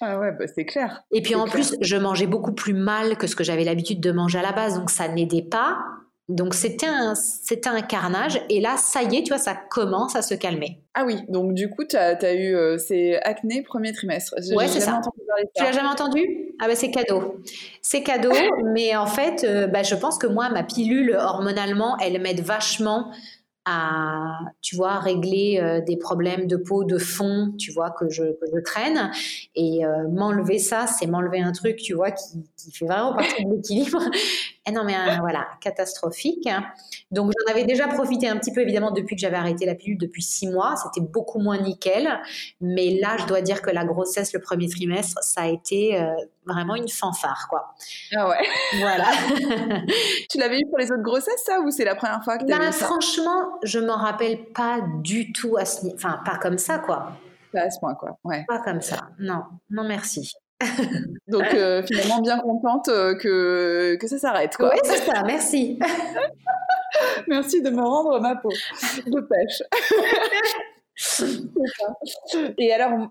Ah 0.00 0.18
ouais, 0.18 0.32
bah 0.32 0.46
c'est 0.52 0.64
clair. 0.64 1.02
Et 1.10 1.22
puis 1.22 1.34
en 1.34 1.46
plus, 1.46 1.74
je 1.80 1.96
mangeais 1.96 2.26
beaucoup 2.26 2.52
plus 2.52 2.74
mal 2.74 3.16
que 3.16 3.26
ce 3.26 3.34
que 3.36 3.44
j'avais 3.44 3.64
l'habitude 3.64 4.00
de 4.00 4.12
manger 4.12 4.38
à 4.38 4.42
la 4.42 4.52
base, 4.52 4.78
donc 4.78 4.90
ça 4.90 5.08
n'aidait 5.08 5.42
pas. 5.42 5.78
Donc 6.28 6.54
c'était 6.54 6.86
un, 6.86 7.14
c'était 7.14 7.68
un 7.68 7.80
carnage. 7.82 8.40
Et 8.50 8.60
là, 8.60 8.76
ça 8.76 9.02
y 9.02 9.16
est, 9.16 9.22
tu 9.22 9.28
vois, 9.28 9.38
ça 9.38 9.54
commence 9.54 10.16
à 10.16 10.22
se 10.22 10.34
calmer. 10.34 10.82
Ah 10.94 11.04
oui, 11.06 11.20
donc 11.28 11.54
du 11.54 11.70
coup, 11.70 11.84
tu 11.84 11.96
as, 11.96 12.34
eu 12.34 12.54
euh, 12.54 12.78
ces 12.78 13.16
acné 13.22 13.62
premier 13.62 13.92
trimestre. 13.92 14.34
Ouais, 14.54 14.66
c'est 14.66 14.80
ça. 14.80 15.00
Tu 15.54 15.62
l'as 15.62 15.72
jamais 15.72 15.88
entendu? 15.88 16.54
Ah 16.58 16.66
ben 16.66 16.74
c'est 16.74 16.90
cadeau. 16.90 17.36
C'est 17.80 18.02
cadeau, 18.02 18.32
mais 18.74 18.96
en 18.96 19.06
fait, 19.06 19.44
euh, 19.44 19.66
bah, 19.68 19.84
je 19.84 19.94
pense 19.94 20.18
que 20.18 20.26
moi, 20.26 20.48
ma 20.48 20.64
pilule 20.64 21.16
hormonalement, 21.16 21.96
elle 21.98 22.20
m'aide 22.20 22.40
vachement 22.40 23.12
à, 23.66 24.38
tu 24.62 24.76
vois, 24.76 25.00
régler 25.00 25.58
euh, 25.60 25.80
des 25.80 25.96
problèmes 25.96 26.46
de 26.46 26.56
peau, 26.56 26.84
de 26.84 26.98
fond, 26.98 27.52
tu 27.58 27.72
vois, 27.72 27.90
que 27.90 28.08
je, 28.08 28.22
que 28.22 28.46
je 28.54 28.60
traîne. 28.60 29.10
Et 29.56 29.84
euh, 29.84 30.08
m'enlever 30.08 30.58
ça, 30.58 30.86
c'est 30.86 31.06
m'enlever 31.06 31.40
un 31.40 31.52
truc, 31.52 31.76
tu 31.76 31.92
vois, 31.92 32.12
qui, 32.12 32.44
qui 32.56 32.70
fait 32.70 32.86
vraiment 32.86 33.14
partie 33.14 33.44
de 33.44 33.50
l'équilibre. 33.50 34.00
Non, 34.72 34.84
mais 34.84 34.94
euh, 34.94 35.16
voilà, 35.20 35.46
catastrophique. 35.60 36.48
Donc, 37.10 37.32
j'en 37.38 37.52
avais 37.52 37.64
déjà 37.64 37.86
profité 37.88 38.28
un 38.28 38.36
petit 38.36 38.52
peu, 38.52 38.60
évidemment, 38.60 38.90
depuis 38.90 39.16
que 39.16 39.20
j'avais 39.20 39.36
arrêté 39.36 39.64
la 39.66 39.74
pilule 39.74 39.98
depuis 39.98 40.22
six 40.22 40.48
mois. 40.48 40.74
C'était 40.76 41.06
beaucoup 41.06 41.38
moins 41.38 41.58
nickel. 41.58 42.20
Mais 42.60 42.98
là, 43.00 43.16
je 43.18 43.26
dois 43.26 43.40
dire 43.42 43.62
que 43.62 43.70
la 43.70 43.84
grossesse, 43.84 44.32
le 44.32 44.40
premier 44.40 44.68
trimestre, 44.68 45.22
ça 45.22 45.42
a 45.42 45.46
été 45.46 46.00
vraiment 46.46 46.76
une 46.76 46.88
fanfare, 46.88 47.46
quoi. 47.48 47.74
Ah 48.14 48.28
ouais. 48.28 48.46
Voilà. 48.78 49.06
tu 50.30 50.38
l'avais 50.38 50.60
eu 50.60 50.68
pour 50.68 50.78
les 50.78 50.90
autres 50.90 51.02
grossesses, 51.02 51.42
ça, 51.44 51.60
ou 51.60 51.70
c'est 51.70 51.84
la 51.84 51.94
première 51.94 52.22
fois 52.22 52.38
que 52.38 52.44
tu 52.44 52.50
bah, 52.50 52.72
Franchement, 52.72 53.58
je 53.62 53.78
m'en 53.78 53.96
rappelle 53.96 54.46
pas 54.52 54.80
du 55.02 55.32
tout 55.32 55.56
à 55.56 55.64
ce 55.64 55.86
Enfin, 55.94 56.20
pas 56.24 56.38
comme 56.38 56.58
ça, 56.58 56.78
quoi. 56.78 57.12
Pas 57.52 57.62
à 57.62 57.70
ce 57.70 57.78
point, 57.78 57.94
quoi. 57.94 58.18
Ouais. 58.24 58.44
Pas 58.46 58.60
comme 58.60 58.80
ça. 58.80 59.08
Non, 59.18 59.42
non, 59.70 59.84
merci. 59.84 60.32
Donc, 61.28 61.54
euh, 61.54 61.82
finalement, 61.82 62.20
bien 62.20 62.38
contente 62.38 62.88
euh, 62.88 63.14
que, 63.14 63.96
que 63.96 64.06
ça 64.08 64.18
s'arrête. 64.18 64.56
Oui, 64.60 64.78
c'est 64.84 65.04
ça, 65.04 65.22
merci. 65.24 65.78
merci 67.28 67.62
de 67.62 67.70
me 67.70 67.82
rendre 67.82 68.20
ma 68.20 68.36
peau 68.36 68.50
de 69.06 69.20
pêche. 69.20 69.62
Et 72.58 72.72
alors, 72.72 73.10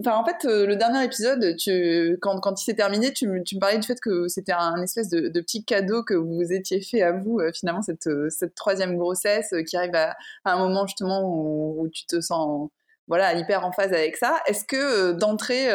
Enfin, 0.00 0.16
en 0.16 0.24
fait, 0.24 0.44
euh, 0.44 0.66
le 0.66 0.74
dernier 0.74 1.04
épisode, 1.04 1.56
tu, 1.56 2.18
quand, 2.20 2.40
quand 2.40 2.60
il 2.60 2.64
s'est 2.64 2.74
terminé, 2.74 3.12
tu, 3.12 3.28
tu, 3.44 3.54
me 3.54 3.60
parlais 3.60 3.78
du 3.78 3.86
fait 3.86 4.00
que 4.00 4.26
c'était 4.26 4.52
un 4.52 4.82
espèce 4.82 5.08
de, 5.08 5.28
de, 5.28 5.40
petit 5.40 5.64
cadeau 5.64 6.02
que 6.02 6.14
vous 6.14 6.52
étiez 6.52 6.80
fait 6.80 7.02
à 7.02 7.12
vous, 7.12 7.38
euh, 7.38 7.52
finalement, 7.54 7.80
cette, 7.80 8.08
euh, 8.08 8.28
cette 8.28 8.56
troisième 8.56 8.96
grossesse 8.96 9.54
qui 9.68 9.76
arrive 9.76 9.94
à, 9.94 10.16
un 10.44 10.58
moment 10.58 10.86
justement 10.86 11.22
où, 11.24 11.88
tu 11.92 12.06
te 12.06 12.20
sens 12.20 12.70
voilà, 13.06 13.34
hyper 13.34 13.64
en 13.64 13.72
phase 13.72 13.92
avec 13.92 14.16
ça. 14.16 14.40
Est-ce 14.46 14.64
que 14.64 15.12
d'entrée, 15.12 15.68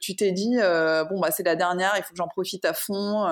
tu 0.00 0.16
t'es 0.16 0.32
dit, 0.32 0.56
bon, 1.10 1.20
bah, 1.20 1.30
c'est 1.30 1.42
la 1.42 1.56
dernière, 1.56 1.92
il 1.96 2.02
faut 2.02 2.10
que 2.10 2.16
j'en 2.16 2.28
profite 2.28 2.64
à 2.64 2.74
fond 2.74 3.26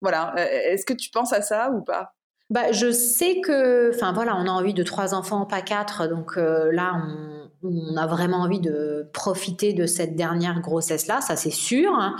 Voilà. 0.00 0.34
Est-ce 0.36 0.84
que 0.84 0.92
tu 0.92 1.10
penses 1.10 1.32
à 1.32 1.42
ça 1.42 1.70
ou 1.70 1.82
pas? 1.82 2.14
Bah, 2.50 2.72
je 2.72 2.90
sais 2.90 3.40
que, 3.40 3.94
enfin 3.94 4.12
voilà, 4.12 4.36
on 4.36 4.46
a 4.46 4.50
envie 4.50 4.74
de 4.74 4.82
trois 4.82 5.14
enfants, 5.14 5.46
pas 5.46 5.62
quatre, 5.62 6.08
donc 6.08 6.36
là, 6.36 7.00
on, 7.06 7.40
on 7.62 7.96
a 7.96 8.06
vraiment 8.06 8.38
envie 8.38 8.60
de 8.60 9.08
profiter 9.12 9.72
de 9.72 9.86
cette 9.86 10.16
dernière 10.16 10.60
grossesse-là, 10.60 11.20
ça 11.20 11.36
c'est 11.36 11.50
sûr. 11.50 11.94
Hein. 11.94 12.16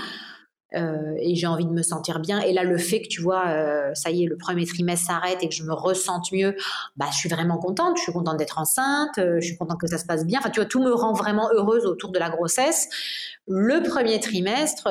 Euh, 0.74 1.14
et 1.18 1.34
j'ai 1.34 1.46
envie 1.46 1.64
de 1.64 1.70
me 1.70 1.82
sentir 1.82 2.20
bien. 2.20 2.40
Et 2.40 2.52
là, 2.52 2.64
le 2.64 2.78
fait 2.78 3.02
que 3.02 3.08
tu 3.08 3.20
vois, 3.20 3.48
euh, 3.48 3.90
ça 3.94 4.10
y 4.10 4.24
est, 4.24 4.26
le 4.26 4.36
premier 4.36 4.66
trimestre 4.66 5.06
s'arrête 5.06 5.38
et 5.42 5.48
que 5.48 5.54
je 5.54 5.64
me 5.64 5.72
ressente 5.72 6.30
mieux, 6.32 6.54
bah, 6.96 7.06
je 7.12 7.16
suis 7.16 7.28
vraiment 7.28 7.58
contente. 7.58 7.96
Je 7.96 8.02
suis 8.02 8.12
contente 8.12 8.36
d'être 8.36 8.58
enceinte, 8.58 9.18
euh, 9.18 9.36
je 9.40 9.46
suis 9.46 9.56
contente 9.56 9.80
que 9.80 9.86
ça 9.86 9.98
se 9.98 10.06
passe 10.06 10.24
bien. 10.24 10.38
Enfin, 10.38 10.50
tu 10.50 10.60
vois, 10.60 10.68
tout 10.68 10.82
me 10.82 10.92
rend 10.92 11.12
vraiment 11.12 11.50
heureuse 11.52 11.86
autour 11.86 12.10
de 12.10 12.18
la 12.18 12.30
grossesse. 12.30 12.88
Le 13.48 13.82
premier 13.82 14.20
trimestre, 14.20 14.88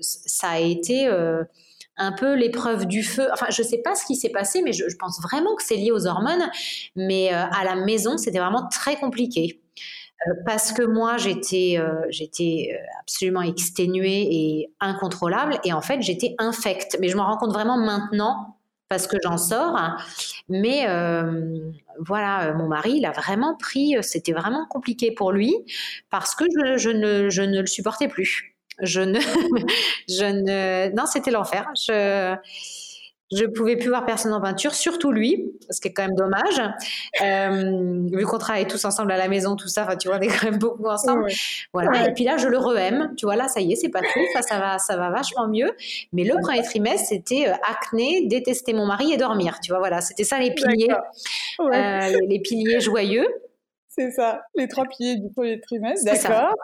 ça 0.00 0.48
a 0.48 0.58
été 0.58 1.08
un 1.96 2.12
peu 2.12 2.34
l'épreuve 2.34 2.86
du 2.86 3.02
feu. 3.02 3.28
Enfin, 3.32 3.46
je 3.48 3.62
sais 3.62 3.78
pas 3.78 3.94
ce 3.94 4.04
qui 4.04 4.16
s'est 4.16 4.28
passé, 4.30 4.60
mais 4.62 4.72
je, 4.72 4.88
je, 4.88 4.96
pense 4.96 5.20
vraiment 5.22 5.54
que 5.54 5.62
c'est 5.62 5.76
lié 5.76 5.90
aux 5.90 6.06
hormones. 6.06 6.50
Mais 6.94 7.30
à 7.30 7.64
la 7.64 7.76
maison, 7.76 8.18
c'était 8.18 8.38
vraiment 8.38 8.68
très 8.68 8.96
compliqué. 8.96 9.59
Euh, 10.26 10.32
parce 10.44 10.72
que 10.72 10.82
moi 10.82 11.16
j'étais 11.16 11.76
euh, 11.78 12.04
euh, 12.04 12.76
absolument 13.00 13.42
exténuée 13.42 14.28
et 14.30 14.72
incontrôlable. 14.80 15.58
Et 15.64 15.72
en 15.72 15.80
fait 15.80 16.02
j'étais 16.02 16.34
infecte. 16.38 16.98
Mais 17.00 17.08
je 17.08 17.16
m'en 17.16 17.24
rends 17.26 17.38
compte 17.38 17.52
vraiment 17.52 17.78
maintenant 17.78 18.56
parce 18.88 19.06
que 19.06 19.16
j'en 19.22 19.38
sors. 19.38 19.78
Mais 20.48 20.86
voilà 21.98 22.54
mon 22.54 22.66
mari 22.66 22.94
il 22.96 23.06
a 23.06 23.12
vraiment 23.12 23.56
pris 23.56 23.96
c'était 24.02 24.32
vraiment 24.32 24.66
compliqué 24.66 25.12
pour 25.12 25.32
lui 25.32 25.54
parce 26.10 26.34
que 26.34 26.44
je, 26.44 26.78
je, 26.78 26.90
ne, 26.90 27.30
je 27.30 27.42
ne 27.42 27.60
le 27.60 27.66
supportais 27.66 28.08
plus. 28.08 28.54
Je 28.82 29.00
ne 29.00 29.18
je 30.08 30.24
ne 30.24 30.94
non 30.96 31.06
c'était 31.06 31.30
l'enfer. 31.30 31.70
Je 31.76 32.36
je 33.32 33.44
pouvais 33.44 33.76
plus 33.76 33.88
voir 33.88 34.04
personne 34.04 34.32
en 34.32 34.40
peinture, 34.40 34.74
surtout 34.74 35.12
lui, 35.12 35.52
ce 35.70 35.80
qui 35.80 35.88
est 35.88 35.92
quand 35.92 36.02
même 36.02 36.16
dommage. 36.16 36.60
Euh, 37.22 38.08
vu 38.12 38.24
qu'on 38.26 38.38
travaille 38.38 38.66
tous 38.66 38.84
ensemble 38.84 39.12
à 39.12 39.16
la 39.16 39.28
maison, 39.28 39.54
tout 39.54 39.68
ça, 39.68 39.86
tu 39.96 40.08
vois, 40.08 40.18
on 40.18 40.20
est 40.20 40.26
quand 40.26 40.50
même 40.50 40.58
beaucoup 40.58 40.86
ensemble. 40.86 41.26
Voilà. 41.72 42.08
Et 42.08 42.12
puis 42.12 42.24
là, 42.24 42.36
je 42.38 42.48
le 42.48 42.58
re-aime. 42.58 43.12
Tu 43.16 43.26
vois, 43.26 43.36
là, 43.36 43.46
ça 43.48 43.60
y 43.60 43.72
est, 43.72 43.76
c'est 43.76 43.88
pas 43.88 44.00
tout. 44.00 44.20
Ça, 44.34 44.42
ça 44.42 44.58
va, 44.58 44.78
ça 44.78 44.96
va 44.96 45.10
vachement 45.10 45.46
mieux. 45.46 45.72
Mais 46.12 46.24
le 46.24 46.40
premier 46.40 46.62
trimestre, 46.62 47.08
c'était 47.08 47.48
euh, 47.48 47.54
acné, 47.68 48.26
détester 48.26 48.72
mon 48.72 48.86
mari 48.86 49.12
et 49.12 49.16
dormir. 49.16 49.60
Tu 49.62 49.70
vois, 49.70 49.78
voilà, 49.78 50.00
c'était 50.00 50.24
ça 50.24 50.38
les 50.38 50.52
piliers, 50.52 50.88
euh, 51.60 52.18
les 52.28 52.40
piliers 52.40 52.80
joyeux. 52.80 53.26
C'est 54.00 54.12
ça, 54.12 54.40
les 54.54 54.66
trois 54.66 54.86
piliers 54.86 55.16
du 55.16 55.28
premier 55.28 55.60
trimestre, 55.60 56.06
d'accord. 56.06 56.54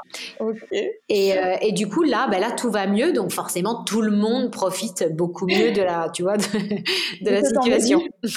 Ok. 0.41 0.65
Et, 0.73 1.39
euh, 1.39 1.57
et, 1.61 1.73
du 1.73 1.87
coup, 1.87 2.03
là, 2.03 2.29
ben 2.31 2.41
là, 2.41 2.51
tout 2.51 2.71
va 2.71 2.87
mieux, 2.87 3.13
donc 3.13 3.31
forcément, 3.31 3.85
tout 3.85 4.01
le 4.01 4.11
monde 4.11 4.51
profite 4.51 5.15
beaucoup 5.15 5.47
mieux 5.47 5.73
de 5.73 5.83
la, 5.83 6.09
tu 6.09 6.23
vois, 6.23 6.39
de, 6.39 6.43
de 7.23 7.31
la 7.31 7.45
situation. 7.45 8.01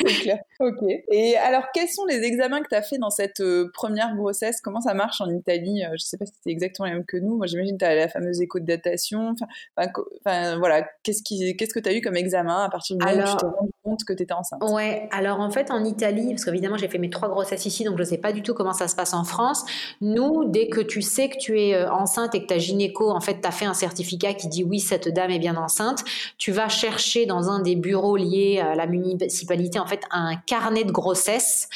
C'est 0.00 0.14
clair. 0.14 0.38
Ok. 0.58 0.82
Et 1.12 1.36
alors, 1.36 1.64
quels 1.72 1.88
sont 1.88 2.04
les 2.06 2.22
examens 2.22 2.60
que 2.62 2.68
tu 2.68 2.74
as 2.74 2.82
fait 2.82 2.98
dans 2.98 3.10
cette 3.10 3.40
euh, 3.40 3.70
première 3.72 4.16
grossesse? 4.16 4.60
Comment 4.60 4.80
ça 4.80 4.94
marche 4.94 5.20
en 5.20 5.30
Italie? 5.30 5.84
Euh, 5.84 5.88
Je 5.90 5.92
ne 5.92 5.98
sais 5.98 6.16
pas 6.16 6.26
si 6.26 6.32
c'est 6.42 6.50
exactement 6.50 6.86
les 6.86 6.94
mêmes 6.94 7.04
que 7.04 7.18
nous. 7.18 7.36
Moi, 7.36 7.46
j'imagine 7.46 7.74
que 7.76 7.84
tu 7.84 7.90
as 7.90 7.94
la 7.94 8.08
fameuse 8.08 8.40
écho 8.40 8.58
de 8.58 8.64
datation. 8.64 9.34
Enfin, 9.76 10.58
voilà. 10.58 10.88
Qu'est-ce, 11.04 11.22
qui, 11.22 11.56
qu'est-ce 11.56 11.74
que 11.74 11.78
tu 11.78 11.88
as 11.88 11.94
eu 11.94 12.00
comme 12.00 12.16
examen 12.16 12.64
à 12.64 12.70
partir 12.70 12.96
du 12.96 13.04
moment 13.04 13.22
où 13.22 13.26
tu 13.26 13.36
te 13.36 13.46
rends 13.46 13.68
que 14.06 14.12
tu 14.12 14.22
étais 14.22 14.32
enceinte 14.32 14.62
Ouais. 14.62 15.08
Alors, 15.10 15.40
en 15.40 15.50
fait, 15.50 15.70
en 15.70 15.84
Italie, 15.84 16.28
parce 16.30 16.44
qu'évidemment, 16.44 16.76
j'ai 16.76 16.88
fait 16.88 16.98
mes 16.98 17.10
trois 17.10 17.28
grossesses 17.28 17.66
ici, 17.66 17.84
donc 17.84 17.96
je 17.96 18.02
ne 18.02 18.08
sais 18.08 18.18
pas 18.18 18.32
du 18.32 18.42
tout 18.42 18.54
comment 18.54 18.72
ça 18.72 18.88
se 18.88 18.94
passe 18.94 19.12
en 19.12 19.24
France. 19.24 19.64
Nous, 20.00 20.44
dès 20.46 20.68
que 20.68 20.80
tu 20.80 21.02
sais 21.02 21.28
que 21.28 21.36
tu 21.38 21.60
es 21.60 21.74
euh, 21.74 21.90
enceinte 21.92 22.34
et 22.34 22.42
que 22.42 22.46
ta 22.46 22.58
gynéco, 22.58 23.10
en 23.10 23.20
fait, 23.20 23.40
tu 23.40 23.48
as 23.48 23.50
fait 23.50 23.64
un 23.64 23.74
certificat 23.74 24.34
qui 24.34 24.48
dit 24.48 24.64
oui, 24.64 24.80
cette 24.80 25.08
dame 25.08 25.30
est 25.30 25.38
bien 25.38 25.56
enceinte, 25.56 26.04
tu 26.38 26.52
vas 26.52 26.68
chercher 26.68 27.26
dans 27.26 27.50
un 27.50 27.60
des 27.60 27.76
bureaux 27.76 28.16
liés 28.16 28.60
à 28.60 28.74
la 28.74 28.86
municipalité, 28.86 29.78
en 29.78 29.86
fait, 29.86 30.02
un 30.10 30.36
carnet 30.36 30.84
de 30.84 30.92
grossesse 30.92 31.68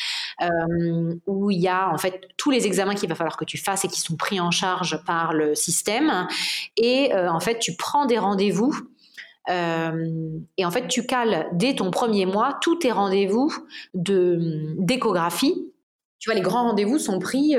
euh, 0.43 1.15
où 1.27 1.51
il 1.51 1.61
y 1.61 1.69
a 1.69 1.91
en 1.93 1.99
fait 1.99 2.29
tous 2.37 2.51
les 2.51 2.67
examens 2.67 2.95
qu'il 2.95 3.09
va 3.09 3.15
falloir 3.15 3.37
que 3.37 3.45
tu 3.45 3.59
fasses 3.59 3.85
et 3.85 3.89
qui 3.89 4.01
sont 4.01 4.17
pris 4.17 4.41
en 4.41 4.51
charge 4.51 5.03
par 5.05 5.33
le 5.33 5.55
système. 5.55 6.29
Et 6.77 7.15
euh, 7.15 7.31
en 7.31 7.41
fait, 7.41 7.59
tu 7.59 7.75
prends 7.77 8.07
des 8.07 8.19
rendez-vous. 8.19 8.75
Euh, 9.49 10.39
et 10.57 10.65
en 10.65 10.71
fait, 10.71 10.89
tu 10.89 11.07
cales 11.07 11.49
dès 11.53 11.75
ton 11.75 11.91
premier 11.91 12.27
mois 12.27 12.59
tous 12.61 12.77
tes 12.77 12.93
rendez-vous 12.93 13.55
de 13.95 14.75
d'échographie. 14.79 15.73
Tu 16.19 16.31
vois, 16.31 16.35
les 16.35 16.43
grands 16.43 16.65
rendez-vous 16.65 16.99
sont 16.99 17.19
pris, 17.19 17.55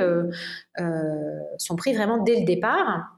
sont 1.57 1.75
pris 1.75 1.93
vraiment 1.93 2.17
dès 2.17 2.39
le 2.39 2.45
départ. 2.45 3.17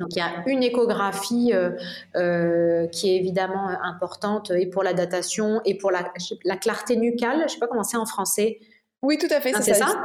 Donc 0.00 0.08
il 0.16 0.18
y 0.18 0.22
a 0.22 0.42
une 0.46 0.62
échographie 0.62 1.52
euh, 1.54 1.70
euh, 2.16 2.86
qui 2.88 3.10
est 3.10 3.16
évidemment 3.16 3.68
importante 3.68 4.50
et 4.50 4.66
pour 4.66 4.82
la 4.82 4.92
datation 4.92 5.60
et 5.64 5.76
pour 5.78 5.90
la, 5.90 6.12
la 6.44 6.56
clarté 6.56 6.96
nucale. 6.96 7.38
Je 7.38 7.42
ne 7.44 7.48
sais 7.48 7.58
pas 7.58 7.68
comment 7.68 7.84
c'est 7.84 7.96
en 7.96 8.06
français. 8.06 8.58
Oui, 9.04 9.18
tout 9.18 9.26
à 9.30 9.38
fait, 9.38 9.52
ah, 9.54 9.60
c'est 9.60 9.74
ça. 9.74 10.02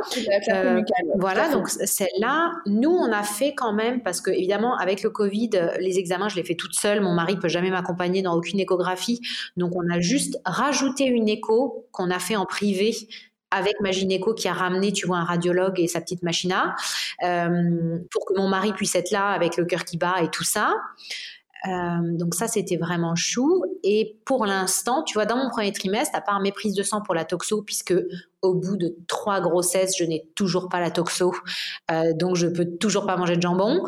Euh, 0.52 0.82
voilà, 1.16 1.50
donc 1.50 1.70
celle-là, 1.70 2.52
nous, 2.66 2.92
on 2.92 3.10
a 3.14 3.24
fait 3.24 3.56
quand 3.56 3.72
même, 3.72 4.04
parce 4.04 4.20
que 4.20 4.30
évidemment, 4.30 4.76
avec 4.76 5.04
le 5.04 5.10
Covid, 5.10 5.52
les 5.80 5.98
examens, 6.00 6.28
je 6.28 6.36
les 6.36 6.44
fais 6.44 6.56
toute 6.56 6.76
seule. 6.76 7.00
Mon 7.00 7.14
mari 7.14 7.38
peut 7.38 7.48
jamais 7.48 7.72
m'accompagner 7.72 8.22
dans 8.22 8.36
aucune 8.36 8.60
échographie. 8.60 9.22
Donc, 9.56 9.72
on 9.76 9.90
a 9.90 10.02
juste 10.02 10.42
rajouté 10.44 11.06
une 11.06 11.30
écho 11.30 11.88
qu'on 11.94 12.12
a 12.12 12.20
fait 12.20 12.36
en 12.36 12.46
privé 12.46 12.94
avec 13.52 13.80
ma 13.80 13.92
gynéco 13.92 14.34
qui 14.34 14.50
a 14.50 14.54
ramené, 14.54 14.92
tu 14.92 15.08
vois, 15.08 15.18
un 15.18 15.24
radiologue 15.24 15.80
et 15.80 15.88
sa 15.88 16.02
petite 16.02 16.22
machina, 16.22 16.76
euh, 17.24 17.98
pour 18.12 18.26
que 18.26 18.34
mon 18.36 18.50
mari 18.50 18.74
puisse 18.74 18.96
être 18.96 19.12
là 19.12 19.28
avec 19.28 19.56
le 19.56 19.66
cœur 19.66 19.86
qui 19.86 19.98
bat 19.98 20.16
et 20.22 20.28
tout 20.30 20.44
ça. 20.44 20.76
Euh, 21.68 22.18
donc 22.18 22.36
ça, 22.36 22.48
c'était 22.48 22.78
vraiment 22.78 23.16
chou. 23.16 23.64
Et 23.84 24.18
pour 24.26 24.46
l'instant, 24.46 25.04
tu 25.04 25.16
vois, 25.16 25.26
dans 25.26 25.38
mon 25.38 25.50
premier 25.50 25.72
trimestre, 25.72 26.16
à 26.16 26.22
part 26.22 26.40
mes 26.40 26.52
prises 26.52 26.76
de 26.76 26.84
sang 26.84 27.02
pour 27.02 27.14
la 27.14 27.26
toxo, 27.26 27.62
puisque 27.62 27.94
au 28.42 28.54
bout 28.54 28.78
de 28.78 28.96
trois 29.08 29.42
grossesses, 29.42 29.98
je 29.98 30.06
n'ai 30.06 30.26
toujours 30.36 30.70
pas 30.70 30.80
la 30.80 30.92
toxo, 30.92 31.34
euh, 31.92 32.14
donc 32.14 32.38
je 32.38 32.48
peux 32.48 32.66
toujours 32.66 33.06
pas 33.06 33.18
manger 33.18 33.36
de 33.36 33.42
jambon. 33.42 33.84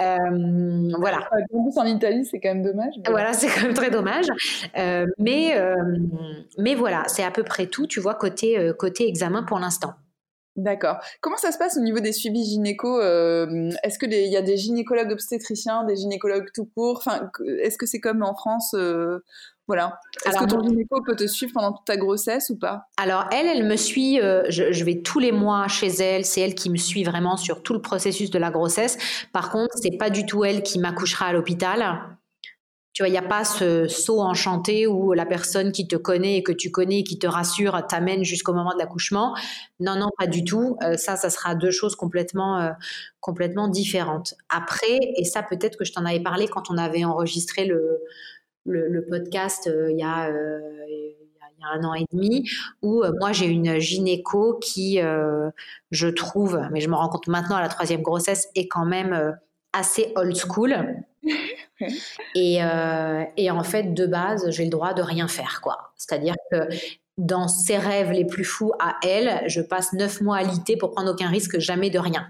Euh, 0.00 0.92
voilà. 0.98 1.28
En 1.52 1.62
plus, 1.62 1.78
en 1.78 1.84
Italie, 1.84 2.24
c'est 2.24 2.40
quand 2.40 2.54
même 2.54 2.62
dommage. 2.62 2.94
Voilà, 3.06 3.34
c'est 3.34 3.48
quand 3.48 3.62
même 3.62 3.74
très 3.74 3.90
dommage. 3.90 4.26
Mais, 5.18 5.54
mais 6.58 6.74
voilà, 6.74 7.04
c'est 7.06 7.24
à 7.24 7.30
peu 7.30 7.42
près 7.42 7.66
tout, 7.66 7.86
tu 7.86 8.00
vois, 8.00 8.14
côté, 8.14 8.72
côté 8.78 9.06
examen 9.06 9.42
pour 9.42 9.58
l'instant. 9.58 9.94
D'accord. 10.56 10.98
Comment 11.20 11.36
ça 11.36 11.52
se 11.52 11.58
passe 11.58 11.76
au 11.76 11.80
niveau 11.80 12.00
des 12.00 12.12
suivis 12.12 12.44
gynéco 12.44 13.00
euh, 13.00 13.70
Est-ce 13.84 13.98
qu'il 13.98 14.12
y 14.12 14.36
a 14.36 14.42
des 14.42 14.56
gynécologues 14.56 15.12
obstétriciens, 15.12 15.84
des 15.84 15.96
gynécologues 15.96 16.48
tout 16.52 16.68
court? 16.74 16.98
Enfin, 16.98 17.30
Est-ce 17.60 17.78
que 17.78 17.86
c'est 17.86 18.00
comme 18.00 18.22
en 18.22 18.34
France 18.34 18.74
euh, 18.74 19.20
voilà? 19.68 20.00
Est-ce 20.26 20.36
que 20.36 20.46
ton 20.46 20.62
gynéco 20.62 21.00
peut 21.02 21.14
te 21.14 21.28
suivre 21.28 21.52
pendant 21.54 21.72
toute 21.72 21.86
ta 21.86 21.96
grossesse 21.96 22.50
ou 22.50 22.58
pas? 22.58 22.86
Alors 22.96 23.26
elle, 23.32 23.46
elle 23.46 23.64
me 23.64 23.76
suit. 23.76 24.20
Euh, 24.20 24.42
je, 24.48 24.72
je, 24.72 24.84
vais 24.84 25.00
tous 25.02 25.20
les 25.20 25.30
mois 25.30 25.68
chez 25.68 25.86
elle. 25.86 26.24
C'est 26.24 26.40
elle 26.40 26.56
qui 26.56 26.68
me 26.70 26.76
suit 26.76 27.04
vraiment 27.04 27.36
sur 27.36 27.62
tout 27.62 27.72
le 27.72 27.80
processus 27.80 28.30
de 28.30 28.38
la 28.38 28.50
grossesse. 28.50 28.98
Par 29.32 29.50
contre, 29.50 29.76
c'est 29.80 29.96
pas 29.96 30.10
du 30.10 30.26
tout 30.26 30.44
elle 30.44 30.64
qui 30.64 30.80
m'accouchera 30.80 31.26
à 31.26 31.32
l'hôpital. 31.32 32.18
Tu 33.00 33.04
vois, 33.04 33.08
il 33.08 33.12
n'y 33.12 33.16
a 33.16 33.22
pas 33.22 33.44
ce 33.44 33.88
saut 33.88 34.20
enchanté 34.20 34.86
où 34.86 35.14
la 35.14 35.24
personne 35.24 35.72
qui 35.72 35.88
te 35.88 35.96
connaît 35.96 36.36
et 36.36 36.42
que 36.42 36.52
tu 36.52 36.70
connais 36.70 36.98
et 36.98 37.02
qui 37.02 37.18
te 37.18 37.26
rassure 37.26 37.86
t'amène 37.86 38.24
jusqu'au 38.24 38.52
moment 38.52 38.74
de 38.74 38.78
l'accouchement. 38.78 39.34
Non, 39.78 39.96
non, 39.96 40.10
pas 40.18 40.26
du 40.26 40.44
tout. 40.44 40.76
Euh, 40.82 40.98
ça, 40.98 41.16
ça 41.16 41.30
sera 41.30 41.54
deux 41.54 41.70
choses 41.70 41.96
complètement, 41.96 42.60
euh, 42.60 42.72
complètement 43.20 43.68
différentes. 43.68 44.34
Après, 44.50 44.98
et 45.16 45.24
ça 45.24 45.42
peut-être 45.42 45.78
que 45.78 45.86
je 45.86 45.94
t'en 45.94 46.04
avais 46.04 46.20
parlé 46.20 46.46
quand 46.46 46.70
on 46.70 46.76
avait 46.76 47.02
enregistré 47.02 47.64
le, 47.64 48.00
le, 48.66 49.02
podcast 49.08 49.66
euh, 49.66 49.90
il 49.90 49.98
y 49.98 50.02
a 50.02 50.30
un 51.72 51.84
an 51.84 51.94
et 51.94 52.04
demi, 52.12 52.50
où 52.82 53.02
moi 53.18 53.32
j'ai 53.32 53.46
une 53.46 53.78
gynéco 53.78 54.58
qui, 54.58 55.00
je 55.90 56.06
trouve, 56.08 56.60
mais 56.70 56.82
je 56.82 56.90
me 56.90 56.96
rends 56.96 57.08
compte 57.08 57.28
maintenant 57.28 57.56
à 57.56 57.62
la 57.62 57.68
troisième 57.68 58.02
grossesse, 58.02 58.50
est 58.54 58.68
quand 58.68 58.84
même 58.84 59.38
assez 59.72 60.12
old 60.16 60.36
school. 60.36 60.76
et, 62.34 62.62
euh, 62.62 63.24
et, 63.36 63.50
en 63.50 63.62
fait, 63.62 63.94
de 63.94 64.06
base, 64.06 64.50
j'ai 64.50 64.64
le 64.64 64.70
droit 64.70 64.94
de 64.94 65.02
rien 65.02 65.28
faire, 65.28 65.60
quoi. 65.62 65.92
C'est-à-dire 65.96 66.34
que 66.50 66.68
dans 67.18 67.48
ses 67.48 67.76
rêves 67.76 68.12
les 68.12 68.24
plus 68.24 68.44
fous 68.44 68.72
à 68.78 68.96
elle, 69.02 69.42
je 69.46 69.60
passe 69.60 69.92
neuf 69.92 70.20
mois 70.20 70.38
à 70.38 70.42
l'ité 70.42 70.76
pour 70.76 70.92
prendre 70.92 71.12
aucun 71.12 71.28
risque, 71.28 71.58
jamais 71.58 71.90
de 71.90 71.98
rien. 71.98 72.28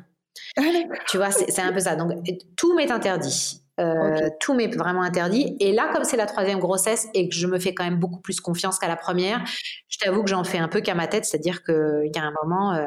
Ah, 0.57 0.63
tu 1.09 1.17
vois, 1.17 1.31
c'est 1.31 1.61
un 1.61 1.73
peu 1.73 1.81
ça. 1.81 1.97
Donc, 1.97 2.13
tout 2.57 2.75
m'est 2.75 2.91
interdit. 2.91 3.63
Euh, 3.81 4.17
okay. 4.17 4.29
Tout 4.41 4.55
m'est 4.55 4.75
vraiment 4.77 5.03
interdit. 5.03 5.57
Et 5.61 5.73
là, 5.73 5.91
comme 5.93 6.05
c'est 6.05 6.17
la 6.17 6.27
troisième 6.27 6.59
grossesse 6.59 7.09
et 7.15 7.29
que 7.29 7.35
je 7.35 7.47
me 7.47 7.59
fais 7.59 7.73
quand 7.73 7.85
même 7.85 7.99
beaucoup 7.99 8.21
plus 8.21 8.41
confiance 8.41 8.79
qu'à 8.79 8.89
la 8.89 8.97
première, 8.97 9.43
je 9.89 9.99
t'avoue 9.99 10.23
que 10.23 10.29
j'en 10.29 10.45
fais 10.45 10.59
un 10.59 10.69
peu 10.69 10.81
qu'à 10.81 10.95
ma 10.95 11.07
tête. 11.07 11.25
C'est-à-dire 11.25 11.63
qu'il 11.63 12.11
y 12.15 12.19
a 12.19 12.23
un 12.23 12.33
moment, 12.43 12.75
euh, 12.75 12.87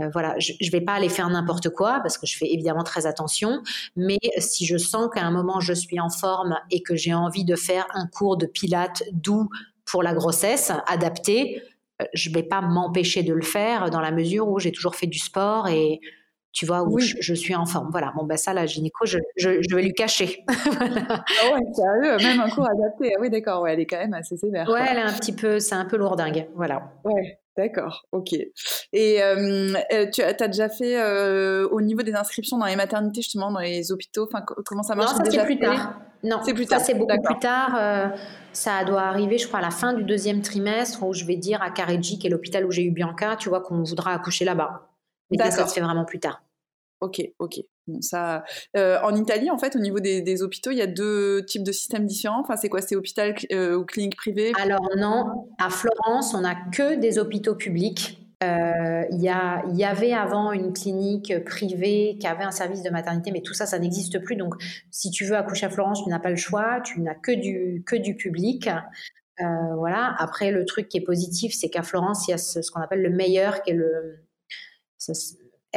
euh, 0.00 0.08
voilà, 0.12 0.38
je 0.38 0.52
ne 0.52 0.70
vais 0.70 0.80
pas 0.80 0.94
aller 0.94 1.08
faire 1.08 1.28
n'importe 1.28 1.70
quoi 1.70 2.00
parce 2.00 2.18
que 2.18 2.26
je 2.26 2.36
fais 2.36 2.52
évidemment 2.52 2.82
très 2.82 3.06
attention. 3.06 3.62
Mais 3.96 4.18
si 4.38 4.66
je 4.66 4.76
sens 4.76 5.08
qu'à 5.12 5.22
un 5.22 5.30
moment 5.30 5.60
je 5.60 5.72
suis 5.72 6.00
en 6.00 6.10
forme 6.10 6.56
et 6.70 6.82
que 6.82 6.96
j'ai 6.96 7.14
envie 7.14 7.44
de 7.44 7.56
faire 7.56 7.86
un 7.94 8.06
cours 8.06 8.36
de 8.36 8.46
pilates 8.46 9.02
doux 9.12 9.48
pour 9.84 10.02
la 10.02 10.14
grossesse, 10.14 10.72
adapté, 10.86 11.62
euh, 12.00 12.04
je 12.14 12.28
ne 12.28 12.34
vais 12.34 12.42
pas 12.42 12.60
m'empêcher 12.60 13.22
de 13.22 13.32
le 13.32 13.42
faire 13.42 13.90
dans 13.90 14.00
la 14.00 14.10
mesure 14.10 14.48
où 14.48 14.58
j'ai 14.58 14.72
toujours 14.72 14.94
fait 14.94 15.06
du 15.06 15.18
sport 15.18 15.68
et 15.68 16.00
tu 16.52 16.66
vois, 16.66 16.82
où 16.82 16.94
oui. 16.94 17.02
je, 17.02 17.16
je, 17.20 17.34
suis 17.34 17.54
en 17.54 17.66
forme. 17.66 17.88
Voilà, 17.90 18.12
bon, 18.16 18.24
ben 18.24 18.36
ça, 18.36 18.52
la 18.52 18.66
gynéco, 18.66 19.06
je, 19.06 19.18
je, 19.36 19.62
je 19.62 19.76
vais 19.76 19.82
lui 19.82 19.92
cacher. 19.92 20.44
voilà. 20.64 21.06
Ah 21.08 21.52
ouais, 21.52 21.60
sérieux, 21.72 22.16
même 22.16 22.40
un 22.40 22.48
cours 22.48 22.68
adapté. 22.68 23.12
Ah 23.14 23.20
oui, 23.20 23.30
d'accord, 23.30 23.62
ouais, 23.62 23.74
elle 23.74 23.80
est 23.80 23.86
quand 23.86 23.98
même 23.98 24.14
assez 24.14 24.36
sévère. 24.36 24.66
Ouais, 24.68 24.80
quoi. 24.80 24.88
elle 24.90 24.98
est 24.98 25.02
un 25.02 25.12
petit 25.12 25.34
peu, 25.34 25.60
c'est 25.60 25.74
un 25.74 25.84
peu 25.84 25.96
lourdingue, 25.96 26.48
voilà. 26.54 26.90
Ouais. 27.04 27.38
D'accord, 27.58 28.06
ok. 28.12 28.34
Et 28.92 29.20
euh, 29.20 29.72
euh, 29.92 30.06
tu 30.12 30.22
as, 30.22 30.32
déjà 30.32 30.68
fait 30.68 30.96
euh, 30.96 31.68
au 31.70 31.80
niveau 31.80 32.02
des 32.02 32.14
inscriptions 32.14 32.56
dans 32.56 32.66
les 32.66 32.76
maternités, 32.76 33.20
justement, 33.20 33.50
dans 33.50 33.58
les 33.58 33.90
hôpitaux 33.90 34.28
Comment 34.64 34.84
ça 34.84 34.94
marche? 34.94 35.10
Non, 35.10 35.24
ça 35.24 35.28
c'est 35.28 35.44
plus 35.44 35.58
tard. 35.58 36.00
Non, 36.22 36.38
c'est 36.44 36.54
plus. 36.54 36.66
Ça 36.66 36.78
c'est 36.78 36.94
beaucoup 36.94 37.20
plus 37.20 37.38
tard. 37.40 38.12
ça 38.52 38.84
doit 38.84 39.02
arriver, 39.02 39.38
je 39.38 39.48
crois, 39.48 39.58
à 39.58 39.62
la 39.62 39.72
fin 39.72 39.92
du 39.92 40.04
deuxième 40.04 40.40
trimestre 40.40 41.02
où 41.02 41.12
je 41.12 41.24
vais 41.24 41.34
dire 41.34 41.60
à 41.60 41.72
Careggi, 41.72 42.20
qui 42.20 42.28
est 42.28 42.30
l'hôpital 42.30 42.64
où 42.64 42.70
j'ai 42.70 42.84
eu 42.84 42.92
Bianca, 42.92 43.34
tu 43.34 43.48
vois, 43.48 43.60
qu'on 43.60 43.82
voudra 43.82 44.14
accoucher 44.14 44.44
là-bas. 44.44 44.88
Mais 45.32 45.50
ça 45.50 45.66
se 45.66 45.74
fait 45.74 45.80
vraiment 45.80 46.04
plus 46.04 46.20
tard. 46.20 46.40
Ok, 47.00 47.20
ok. 47.40 47.58
Euh, 48.76 48.98
en 49.02 49.14
Italie, 49.14 49.50
en 49.50 49.58
fait, 49.58 49.76
au 49.76 49.78
niveau 49.78 50.00
des, 50.00 50.42
hôpitaux, 50.42 50.70
il 50.70 50.78
y 50.78 50.82
a 50.82 50.86
deux 50.86 51.44
types 51.44 51.62
de 51.62 51.72
systèmes 51.72 52.06
différents. 52.06 52.40
Enfin, 52.40 52.56
c'est 52.56 52.68
quoi? 52.68 52.80
C'est 52.80 52.96
hôpital 52.96 53.34
euh, 53.52 53.76
ou 53.76 53.84
clinique 53.84 54.16
privée? 54.16 54.52
Alors 54.60 54.88
non, 54.96 55.48
à 55.58 55.70
Florence, 55.70 56.34
on 56.34 56.40
n'a 56.42 56.54
que 56.72 56.96
des 56.96 57.18
hôpitaux 57.18 57.54
publics. 57.54 58.24
Euh, 58.44 59.02
il 59.10 59.20
y, 59.20 59.84
avait 59.84 60.12
avant 60.12 60.52
une 60.52 60.72
clinique 60.72 61.44
privée 61.44 62.18
qui 62.20 62.26
avait 62.28 62.44
un 62.44 62.52
service 62.52 62.84
de 62.84 62.90
maternité, 62.90 63.32
mais 63.32 63.40
tout 63.40 63.54
ça, 63.54 63.66
ça 63.66 63.80
n'existe 63.80 64.20
plus. 64.20 64.36
Donc, 64.36 64.54
si 64.92 65.10
tu 65.10 65.24
veux 65.24 65.36
accoucher 65.36 65.66
à 65.66 65.70
Florence, 65.70 66.04
tu 66.04 66.08
n'as 66.08 66.20
pas 66.20 66.30
le 66.30 66.36
choix, 66.36 66.80
tu 66.84 67.00
n'as 67.00 67.16
que 67.16 67.32
du, 67.32 67.82
que 67.84 67.96
du 67.96 68.14
public. 68.14 68.70
voilà. 69.40 70.14
Après, 70.18 70.52
le 70.52 70.64
truc 70.64 70.88
qui 70.88 70.98
est 70.98 71.04
positif, 71.04 71.52
c'est 71.52 71.68
qu'à 71.68 71.82
Florence, 71.82 72.28
il 72.28 72.30
y 72.30 72.34
a 72.34 72.38
ce 72.38 72.70
qu'on 72.70 72.80
appelle 72.80 73.02
le 73.02 73.10
meilleur, 73.10 73.62
qui 73.62 73.72
est 73.72 73.74
le 73.74 74.24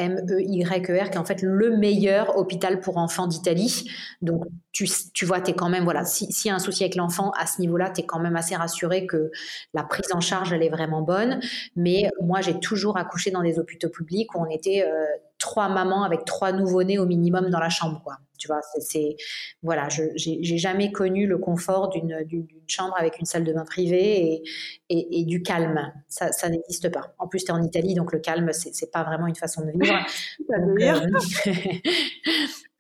M-E-Y-E-R, 0.01 1.10
qui 1.10 1.15
est 1.15 1.17
en 1.17 1.25
fait 1.25 1.41
le 1.41 1.77
meilleur 1.77 2.38
hôpital 2.38 2.79
pour 2.79 2.98
enfants 2.98 3.27
d'Italie. 3.27 3.89
Donc, 4.22 4.43
tu, 4.72 4.88
tu 5.13 5.25
vois, 5.25 5.41
tu 5.41 5.53
quand 5.53 5.70
même, 5.70 5.84
voilà, 5.84 6.05
s'il 6.05 6.29
y 6.46 6.50
a 6.50 6.55
un 6.55 6.60
souci 6.60 6.84
avec 6.84 6.96
l'enfant, 6.96 7.31
à 7.38 7.46
ce 7.46 7.62
niveau-là, 7.62 7.89
tu 7.89 8.01
es 8.01 8.05
quand 8.05 8.20
même 8.20 8.36
assez 8.36 8.55
rassuré 8.55 9.05
que 9.05 9.31
la 9.74 9.84
prise 9.84 10.12
en 10.13 10.22
charge, 10.22 10.53
elle 10.53 10.63
est 10.63 10.70
vraiment 10.70 11.01
bonne. 11.01 11.39
Mais 11.75 12.10
moi, 12.22 12.41
j'ai 12.41 12.60
toujours 12.60 12.98
accouché 12.98 13.31
dans 13.31 13.43
des 13.43 13.60
hôpitaux 13.60 13.89
publics 13.89 14.34
où 14.36 14.41
on 14.41 14.50
était 14.50 14.84
euh, 14.86 15.05
trois 15.38 15.70
mamans 15.70 16.03
avec 16.03 16.25
trois 16.25 16.51
nouveau-nés 16.51 17.00
au 17.00 17.05
minimum 17.05 17.50
dans 17.50 17.60
la 17.60 17.70
chambre, 17.70 18.01
quoi. 18.03 18.17
Tu 18.41 18.48
vois, 18.48 18.60
c'est, 18.79 19.15
voilà, 19.62 19.88
j'ai 19.89 20.57
jamais 20.57 20.91
connu 20.91 21.27
le 21.27 21.38
confort 21.38 21.89
d'une 21.89 22.25
chambre 22.67 22.95
avec 22.98 23.19
une 23.19 23.27
salle 23.27 23.43
de 23.43 23.53
bain 23.53 23.65
privée 23.65 24.41
et, 24.89 25.19
et, 25.19 25.25
du 25.25 25.43
calme. 25.43 25.93
Ça, 26.10 26.31
ça 26.31 26.50
n'existe 26.50 26.89
pas. 26.89 27.13
En 27.19 27.27
plus, 27.27 27.43
tu 27.43 27.51
es 27.51 27.51
en 27.51 27.62
Italie, 27.62 27.93
donc 27.93 28.12
le 28.13 28.19
calme, 28.19 28.51
c'est 28.51 28.91
pas 28.91 29.03
vraiment 29.03 29.27
une 29.27 29.36
façon 29.36 29.62
de 29.63 29.71
vivre. 29.71 29.95
Euh, 30.51 31.07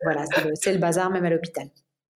voilà, 0.03 0.25
c'est 0.55 0.73
le, 0.73 0.79
bazar 0.79 1.09
même 1.09 1.23
à 1.23 1.29
l'hôpital. 1.29 1.67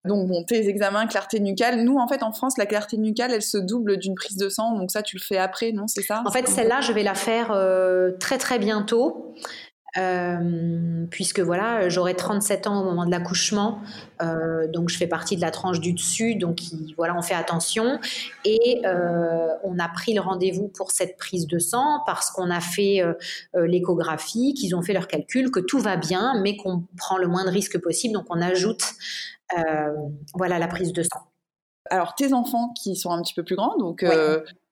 Donc, 0.04 0.28
bon, 0.28 0.44
tes 0.44 0.68
examens, 0.68 1.08
clarté 1.08 1.40
nucale. 1.40 1.84
Nous, 1.84 1.98
en 1.98 2.08
fait, 2.08 2.24
en 2.24 2.32
France, 2.32 2.58
la 2.58 2.66
clarté 2.66 2.98
nucale, 2.98 3.32
elle 3.32 3.42
se 3.42 3.58
double 3.58 3.98
d'une 3.98 4.16
prise 4.16 4.38
de 4.38 4.50
sang. 4.50 4.76
Donc, 4.78 4.92
ça, 4.92 5.02
tu 5.02 5.16
le 5.16 5.22
fais 5.22 5.38
après, 5.38 5.72
non 5.72 5.88
C'est 5.88 6.02
ça? 6.02 6.24
En 6.26 6.32
fait, 6.32 6.48
celle-là, 6.48 6.82
je 6.82 6.92
vais 6.92 7.04
la 7.04 7.16
faire 7.16 7.52
euh, 7.52 8.12
très, 8.20 8.38
très 8.38 8.60
bientôt. 8.60 9.34
Euh, 9.98 11.06
puisque 11.10 11.40
voilà, 11.40 11.88
j'aurai 11.88 12.16
37 12.16 12.68
ans 12.68 12.82
au 12.82 12.84
moment 12.84 13.06
de 13.06 13.12
l'accouchement, 13.12 13.80
euh, 14.22 14.68
donc 14.68 14.90
je 14.90 14.98
fais 14.98 15.08
partie 15.08 15.38
de 15.38 15.42
la 15.42 15.52
tranche 15.52 15.80
du 15.80 15.94
dessus, 15.94 16.36
donc 16.36 16.60
voilà, 16.98 17.16
on 17.18 17.22
fait 17.22 17.34
attention. 17.34 18.00
Et 18.44 18.82
euh, 18.86 19.48
on 19.64 19.80
a 19.80 19.88
pris 19.88 20.14
le 20.14 20.20
rendez-vous 20.20 20.68
pour 20.68 20.92
cette 20.92 21.16
prise 21.16 21.48
de 21.48 21.60
sang 21.60 22.02
parce 22.06 22.30
qu'on 22.30 22.52
a 22.52 22.60
fait 22.60 23.02
l'échographie, 23.54 24.54
qu'ils 24.54 24.76
ont 24.76 24.82
fait 24.82 24.94
leurs 24.94 25.08
calculs, 25.08 25.50
que 25.50 25.62
tout 25.62 25.80
va 25.80 25.96
bien, 25.96 26.42
mais 26.42 26.58
qu'on 26.58 26.84
prend 26.98 27.18
le 27.18 27.28
moins 27.28 27.46
de 27.46 27.50
risques 27.50 27.80
possible, 27.80 28.14
donc 28.14 28.26
on 28.30 28.42
ajoute 28.42 28.84
voilà 30.34 30.60
la 30.60 30.68
prise 30.68 30.92
de 30.92 31.04
sang. 31.04 31.22
Alors 31.90 32.16
tes 32.16 32.34
enfants 32.34 32.74
qui 32.74 32.96
sont 32.96 33.12
un 33.12 33.22
petit 33.22 33.34
peu 33.34 33.44
plus 33.44 33.56
grands, 33.56 33.78
donc 33.78 34.04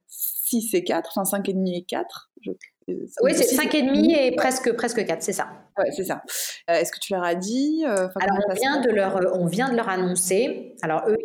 6 0.07 0.73
et 0.73 0.83
4, 0.83 1.09
enfin 1.15 1.23
5 1.23 1.47
et 1.47 1.53
demi 1.53 1.77
et 1.77 1.83
4, 1.83 2.31
je 2.41 2.51
oui, 2.87 3.33
c'est 3.35 3.55
5,5 3.55 4.15
et 4.17 4.35
presque, 4.35 4.73
presque 4.73 5.05
4, 5.05 5.21
c'est 5.21 5.33
ça. 5.33 5.49
Ouais, 5.77 5.91
c'est 5.95 6.03
ça. 6.03 6.23
Euh, 6.69 6.75
est-ce 6.75 6.91
que 6.91 6.99
tu 6.99 7.13
leur 7.13 7.23
as 7.23 7.35
dit 7.35 7.83
euh, 7.85 8.07
Alors, 8.19 8.37
on 8.49 8.53
vient, 8.53 8.81
de 8.81 8.89
leur, 8.89 9.17
euh, 9.17 9.31
on 9.33 9.45
vient 9.45 9.69
de 9.69 9.75
leur 9.75 9.89
annoncer. 9.89 10.75
Alors, 10.81 11.03
eux, 11.07 11.17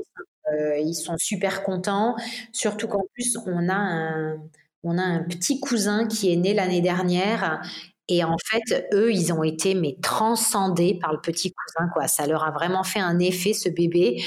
ils 0.79 0.95
sont, 0.95 1.17
super 1.19 1.62
contents, 1.62 2.17
surtout 2.53 2.88
qu'en 2.88 3.05
plus, 3.15 3.37
on 3.47 3.69
a, 3.69 3.75
un, 3.75 4.38
on 4.83 4.97
a 4.97 5.03
un 5.03 5.23
petit 5.23 5.61
cousin 5.61 6.07
qui 6.07 6.33
est 6.33 6.37
né 6.37 6.55
l'année 6.55 6.81
dernière 6.81 7.62
et 8.11 8.25
en 8.25 8.37
fait, 8.43 8.88
eux, 8.95 9.12
ils 9.12 9.33
ont 9.35 9.43
été 9.43 9.75
mais 9.75 9.97
transcendés 10.01 10.99
par 10.99 11.12
le 11.12 11.21
petit 11.21 11.53
cousin, 11.53 11.90
quoi. 11.92 12.09
Ça 12.09 12.27
leur 12.27 12.42
a 12.42 12.51
vraiment 12.51 12.83
fait 12.83 13.01
un 13.01 13.18
effet 13.18 13.53
ce 13.53 13.68
bébé, 13.68 14.23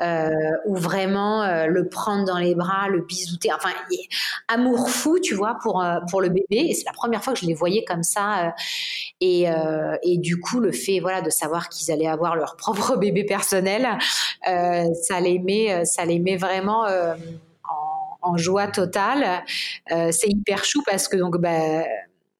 euh, 0.00 0.30
où 0.66 0.76
vraiment 0.76 1.42
euh, 1.42 1.66
le 1.66 1.88
prendre 1.88 2.24
dans 2.24 2.38
les 2.38 2.54
bras, 2.54 2.88
le 2.88 3.00
bisouter, 3.00 3.52
enfin 3.52 3.70
amour 4.46 4.88
fou, 4.88 5.18
tu 5.18 5.34
vois, 5.34 5.56
pour 5.62 5.82
euh, 5.82 5.98
pour 6.08 6.20
le 6.20 6.28
bébé. 6.28 6.46
Et 6.50 6.74
c'est 6.74 6.84
la 6.86 6.92
première 6.92 7.24
fois 7.24 7.32
que 7.32 7.40
je 7.40 7.46
les 7.46 7.54
voyais 7.54 7.84
comme 7.84 8.04
ça. 8.04 8.54
et 9.20 9.46
et 10.02 10.18
du 10.18 10.38
coup, 10.40 10.60
le 10.60 10.70
fait, 10.72 11.00
voilà, 11.00 11.20
de 11.20 11.30
savoir 11.30 11.68
qu'ils 11.68 11.90
allaient 11.92 12.06
avoir 12.06 12.36
leur 12.36 12.56
propre 12.56 12.96
bébé 12.98 13.24
personnel, 13.24 13.88
ça 14.44 15.20
les 15.20 15.38
met, 15.40 15.84
ça 15.84 16.04
les 16.04 16.20
met 16.20 16.36
vraiment. 16.36 16.86
En, 18.22 18.38
joie 18.38 18.68
totale, 18.68 19.44
c'est 19.88 20.28
hyper 20.28 20.64
chou 20.64 20.82
parce 20.86 21.08
que 21.08 21.16
donc 21.16 21.36
bah, 21.36 21.84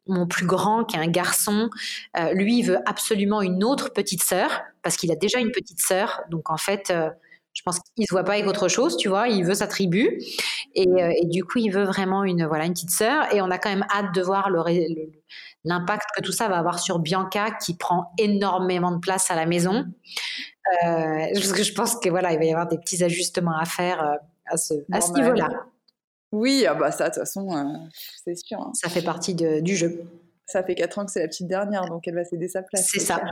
mon 0.07 0.27
plus 0.27 0.47
grand, 0.47 0.85
qui 0.85 0.97
est 0.97 1.01
un 1.01 1.09
garçon, 1.09 1.71
euh, 2.19 2.33
lui, 2.35 2.59
il 2.59 2.63
veut 2.63 2.79
absolument 2.87 3.43
une 3.43 3.65
autre 3.65 3.91
petite 3.91 4.23
sœur, 4.23 4.63
parce 4.83 4.97
qu'il 4.97 5.11
a 5.11 5.17
déjà 5.17 5.39
une 5.39 5.51
petite 5.51 5.81
sœur. 5.81 6.23
Donc, 6.31 6.51
en 6.51 6.57
fait, 6.57 6.91
euh, 6.91 7.11
je 7.53 7.63
pense 7.63 7.79
qu'il 7.79 8.07
se 8.07 8.13
voit 8.13 8.25
pas 8.25 8.33
avec 8.33 8.47
autre 8.47 8.69
chose, 8.69 8.97
tu 8.97 9.09
vois. 9.09 9.29
Il 9.29 9.45
veut 9.45 9.55
sa 9.55 9.67
tribu. 9.67 10.21
Et, 10.75 10.89
euh, 10.89 11.13
du 11.25 11.45
coup, 11.45 11.59
il 11.59 11.71
veut 11.71 11.85
vraiment 11.85 12.25
une, 12.25 12.47
voilà, 12.47 12.67
une 12.67 12.73
petite 12.73 12.91
sœur. 12.91 13.33
Et 13.33 13.41
on 13.41 13.51
a 13.51 13.59
quand 13.59 13.71
même 13.71 13.87
hâte 13.95 14.15
de 14.15 14.21
voir 14.23 14.51
l'impact 15.65 16.05
que 16.17 16.23
tout 16.23 16.33
ça 16.33 16.49
va 16.49 16.59
avoir 16.59 16.79
sur 16.79 16.99
Bianca, 16.99 17.53
qui 17.53 17.77
prend 17.77 18.13
énormément 18.19 18.91
de 18.91 18.99
place 18.99 19.31
à 19.31 19.37
la 19.37 19.47
maison. 19.47 19.87
parce 20.83 21.53
que 21.53 21.63
je 21.63 21.73
pense 21.73 21.97
que 21.97 22.09
voilà, 22.09 22.33
il 22.33 22.39
va 22.39 22.45
y 22.45 22.51
avoir 22.51 22.67
des 22.67 22.79
petits 22.79 23.05
ajustements 23.05 23.57
à 23.57 23.65
faire 23.65 24.19
à 24.47 24.57
ce, 24.57 24.75
à 24.93 25.01
ce 25.01 25.13
niveau-là. 25.13 25.49
Oui, 26.35 26.67
ah 26.69 26.75
bah 26.75 26.91
ça, 26.91 27.05
de 27.05 27.15
toute 27.15 27.21
façon, 27.21 27.57
euh, 27.57 27.63
c'est 28.25 28.35
sûr. 28.35 28.61
Hein. 28.61 28.73
Ça 28.75 28.89
fait 28.89 29.03
partie 29.03 29.35
du 29.35 29.77
jeu. 29.77 30.03
Ça 30.47 30.65
fait 30.65 30.75
4 30.75 30.99
ans 30.99 31.07
que 31.07 31.13
c'est 31.13 31.21
la 31.21 31.29
petite 31.29 31.47
dernière, 31.47 31.87
donc 31.87 32.09
elle 32.09 32.17
va 32.17 32.25
céder 32.25 32.49
sa 32.49 32.63
place. 32.63 32.89
C'est 32.91 32.99
ça. 32.99 33.23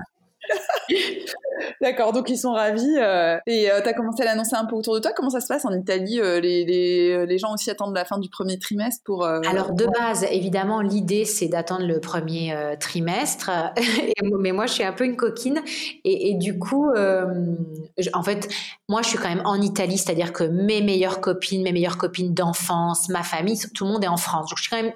D'accord, 1.81 2.12
donc 2.12 2.28
ils 2.28 2.38
sont 2.38 2.52
ravis. 2.52 2.96
Euh, 2.98 3.38
et 3.46 3.70
euh, 3.70 3.81
tu 3.83 3.88
as 3.88 3.92
commencé 3.92 4.22
à 4.22 4.24
l'annoncer 4.24 4.55
un 4.55 4.64
peu 4.64 4.76
autour 4.76 4.94
de 4.94 5.00
toi. 5.00 5.12
Comment 5.14 5.31
ça 5.31 5.40
se 5.40 5.46
passe 5.46 5.64
en 5.64 5.72
Italie 5.72 6.20
euh, 6.20 6.40
les, 6.40 6.64
les, 6.64 7.26
les, 7.26 7.38
gens 7.38 7.52
aussi 7.55 7.70
attendent 7.70 7.94
la 7.94 8.05
fin 8.05 8.18
du 8.18 8.28
premier 8.28 8.59
trimestre 8.59 9.02
pour. 9.05 9.24
Alors, 9.24 9.72
de 9.72 9.87
base, 9.87 10.26
évidemment, 10.31 10.81
l'idée, 10.81 11.24
c'est 11.24 11.48
d'attendre 11.48 11.87
le 11.87 12.00
premier 12.00 12.55
trimestre. 12.81 13.50
mais 14.38 14.52
moi, 14.52 14.66
je 14.66 14.72
suis 14.74 14.85
un 14.85 14.92
peu 14.92 15.05
une 15.05 15.16
coquine. 15.16 15.61
Et, 16.05 16.31
et 16.31 16.35
du 16.35 16.59
coup, 16.59 16.90
en 16.90 18.22
fait, 18.22 18.48
moi, 18.88 19.02
je 19.02 19.09
suis 19.09 19.18
quand 19.18 19.28
même 19.28 19.42
en 19.44 19.61
Italie, 19.61 19.98
c'est-à-dire 19.98 20.33
que 20.33 20.44
mes 20.44 20.83
meilleures 20.83 21.20
copines, 21.20 21.62
mes 21.62 21.72
meilleures 21.72 21.98
copines 21.98 22.35
d'enfance, 22.35 23.09
ma 23.09 23.22
famille, 23.22 23.59
tout 23.74 23.85
le 23.85 23.92
monde 23.92 24.05
est 24.05 24.09
en 24.09 24.16
France. 24.16 24.50
Donc, 24.50 24.59
je 24.59 24.62
suis 24.62 24.70
quand 24.70 24.83
même. 24.83 24.92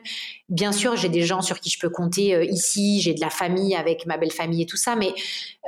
Bien 0.48 0.70
sûr, 0.70 0.94
j'ai 0.94 1.08
des 1.08 1.22
gens 1.22 1.42
sur 1.42 1.58
qui 1.58 1.70
je 1.70 1.78
peux 1.80 1.90
compter 1.90 2.46
ici, 2.46 3.00
j'ai 3.00 3.14
de 3.14 3.20
la 3.20 3.30
famille 3.30 3.74
avec 3.74 4.06
ma 4.06 4.16
belle 4.16 4.30
famille 4.30 4.62
et 4.62 4.66
tout 4.66 4.76
ça, 4.76 4.94
mais 4.94 5.12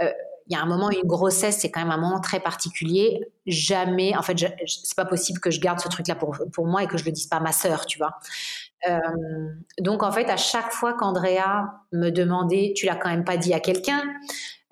il 0.01 0.55
y 0.55 0.57
a 0.57 0.63
un 0.63 0.67
moment, 0.67 0.91
une 0.91 1.07
grossesse, 1.07 1.59
c'est 1.59 1.71
quand 1.71 1.81
même 1.81 1.91
un 1.91 1.99
moment 1.99 2.21
très 2.21 2.41
particulier. 2.41 3.21
Jamais, 3.47 4.17
en 4.17 4.23
fait, 4.23 4.39
c'est 4.67 4.97
pas 4.97 5.05
possible 5.05 5.41
que 5.41 5.51
je 5.51 5.61
garde 5.61 5.79
ce 5.79 5.89
truc-là 5.89 6.15
pour, 6.15 6.39
pour 6.53 6.67
moi 6.67 6.83
et 6.83 6.87
que 6.87 6.97
je 6.97 7.05
le 7.05 7.13
dise 7.13 7.27
pas 7.27 7.37
à 7.37 7.41
ma 7.41 7.53
sœur, 7.53 7.85
tu 7.85 7.99
vois. 7.99 8.15
Euh, 8.89 8.99
donc, 9.81 10.03
en 10.03 10.13
fait, 10.13 10.29
à 10.31 10.37
chaque 10.37 10.73
fois 10.73 10.95
qu'Andrea 10.95 11.73
me 11.93 12.11
demandait, 12.11 12.73
tu 12.77 12.87
l'as 12.87 12.97
quand 12.97 13.11
même 13.11 13.25
pas 13.25 13.37
dit 13.37 13.53
à 13.53 13.61
quelqu'un, 13.61 14.03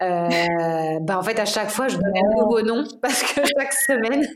euh, 0.02 0.28
bah 1.02 1.18
en 1.18 1.22
fait, 1.22 1.38
à 1.38 1.44
chaque 1.44 1.70
fois, 1.70 1.88
je 1.88 1.96
donnais 1.96 2.20
un 2.20 2.42
nouveau 2.42 2.62
nom 2.62 2.84
parce 3.02 3.22
que 3.22 3.40
chaque 3.44 3.72
semaine, 3.72 4.26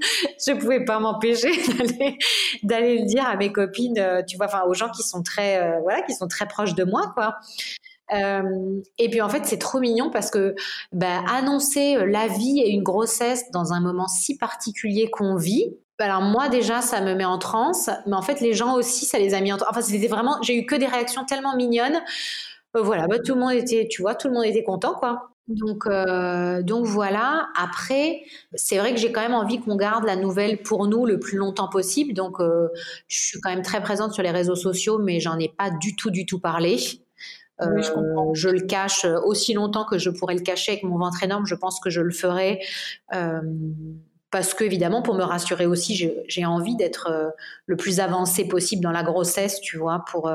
je 0.46 0.52
pouvais 0.54 0.84
pas 0.84 0.98
m'empêcher 0.98 1.50
d'aller 2.62 2.98
le 2.98 3.06
dire 3.06 3.26
à 3.26 3.36
mes 3.36 3.52
copines, 3.52 3.98
euh, 3.98 4.22
tu 4.26 4.36
vois, 4.36 4.46
enfin 4.46 4.64
aux 4.66 4.74
gens 4.74 4.90
qui 4.90 5.02
sont 5.02 5.22
très, 5.22 5.80
voilà, 5.80 6.02
qui 6.02 6.14
sont 6.14 6.28
très 6.28 6.46
proches 6.46 6.74
de 6.74 6.84
moi, 6.84 7.12
quoi. 7.14 7.36
Euh, 8.12 8.80
et 8.98 9.08
puis 9.08 9.20
en 9.20 9.28
fait, 9.28 9.44
c'est 9.44 9.58
trop 9.58 9.80
mignon 9.80 10.10
parce 10.10 10.30
que 10.30 10.54
bah, 10.92 11.22
annoncer 11.28 11.96
euh, 11.96 12.06
la 12.06 12.26
vie 12.26 12.60
et 12.60 12.70
une 12.70 12.82
grossesse 12.82 13.50
dans 13.52 13.72
un 13.72 13.80
moment 13.80 14.08
si 14.08 14.36
particulier 14.36 15.10
qu'on 15.10 15.36
vit, 15.36 15.76
alors 15.98 16.22
moi 16.22 16.48
déjà 16.48 16.80
ça 16.80 17.02
me 17.02 17.14
met 17.14 17.26
en 17.26 17.38
transe, 17.38 17.90
mais 18.06 18.14
en 18.14 18.22
fait 18.22 18.40
les 18.40 18.54
gens 18.54 18.74
aussi 18.74 19.04
ça 19.04 19.18
les 19.18 19.34
a 19.34 19.40
mis 19.40 19.52
en 19.52 19.58
transe. 19.58 19.68
Enfin 19.70 19.82
c'était 19.82 20.08
vraiment, 20.08 20.38
j'ai 20.42 20.56
eu 20.56 20.66
que 20.66 20.74
des 20.74 20.86
réactions 20.86 21.24
tellement 21.24 21.54
mignonnes. 21.56 22.00
Euh, 22.76 22.82
voilà, 22.82 23.06
bah, 23.06 23.18
tout 23.18 23.34
le 23.34 23.40
monde 23.40 23.52
était, 23.52 23.86
tu 23.90 24.02
vois, 24.02 24.14
tout 24.14 24.28
le 24.28 24.34
monde 24.34 24.44
était 24.44 24.64
content 24.64 24.94
quoi. 24.94 25.30
Donc, 25.48 25.88
donc 26.64 26.86
voilà. 26.86 27.48
Après, 27.60 28.22
c'est 28.54 28.78
vrai 28.78 28.94
que 28.94 29.00
j'ai 29.00 29.10
quand 29.10 29.20
même 29.20 29.34
envie 29.34 29.60
qu'on 29.60 29.74
garde 29.74 30.04
la 30.04 30.14
nouvelle 30.14 30.62
pour 30.62 30.86
nous 30.86 31.06
le 31.06 31.18
plus 31.18 31.36
longtemps 31.38 31.68
possible. 31.68 32.14
Donc, 32.14 32.36
je 32.38 33.18
suis 33.18 33.40
quand 33.40 33.50
même 33.50 33.62
très 33.62 33.82
présente 33.82 34.12
sur 34.12 34.22
les 34.22 34.30
réseaux 34.30 34.54
sociaux, 34.54 34.98
mais 35.00 35.18
j'en 35.18 35.40
ai 35.40 35.48
pas 35.48 35.70
du 35.70 35.96
tout, 35.96 36.10
du 36.10 36.24
tout 36.24 36.38
parlé. 36.38 36.78
Euh, 37.62 38.32
je, 38.34 38.48
le 38.48 38.60
cache 38.60 39.04
aussi 39.24 39.52
longtemps 39.54 39.84
que 39.84 39.98
je 39.98 40.10
pourrais 40.10 40.34
le 40.34 40.40
cacher 40.40 40.72
avec 40.72 40.84
mon 40.84 40.98
ventre 40.98 41.22
énorme. 41.22 41.46
Je 41.46 41.54
pense 41.54 41.80
que 41.80 41.90
je 41.90 42.00
le 42.00 42.10
ferai. 42.10 42.60
Euh, 43.14 43.40
parce 44.30 44.54
que 44.54 44.62
évidemment 44.62 45.02
pour 45.02 45.16
me 45.16 45.24
rassurer 45.24 45.66
aussi 45.66 46.12
j'ai 46.28 46.46
envie 46.46 46.76
d'être 46.76 47.34
le 47.66 47.76
plus 47.76 47.98
avancé 47.98 48.46
possible 48.46 48.80
dans 48.80 48.92
la 48.92 49.02
grossesse 49.02 49.60
tu 49.60 49.76
vois 49.76 50.04
pour 50.08 50.30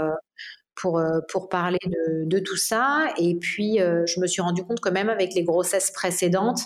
pour, 0.76 1.02
pour 1.30 1.48
parler 1.48 1.80
de, 1.86 2.26
de, 2.26 2.40
tout 2.40 2.58
ça. 2.58 3.08
Et 3.18 3.36
puis, 3.36 3.78
je 3.78 4.20
me 4.20 4.28
suis 4.28 4.42
rendu 4.42 4.66
compte 4.66 4.82
que 4.82 4.90
même 4.90 5.08
avec 5.08 5.34
les 5.34 5.46
grossesses 5.46 5.92
précédentes, 5.92 6.64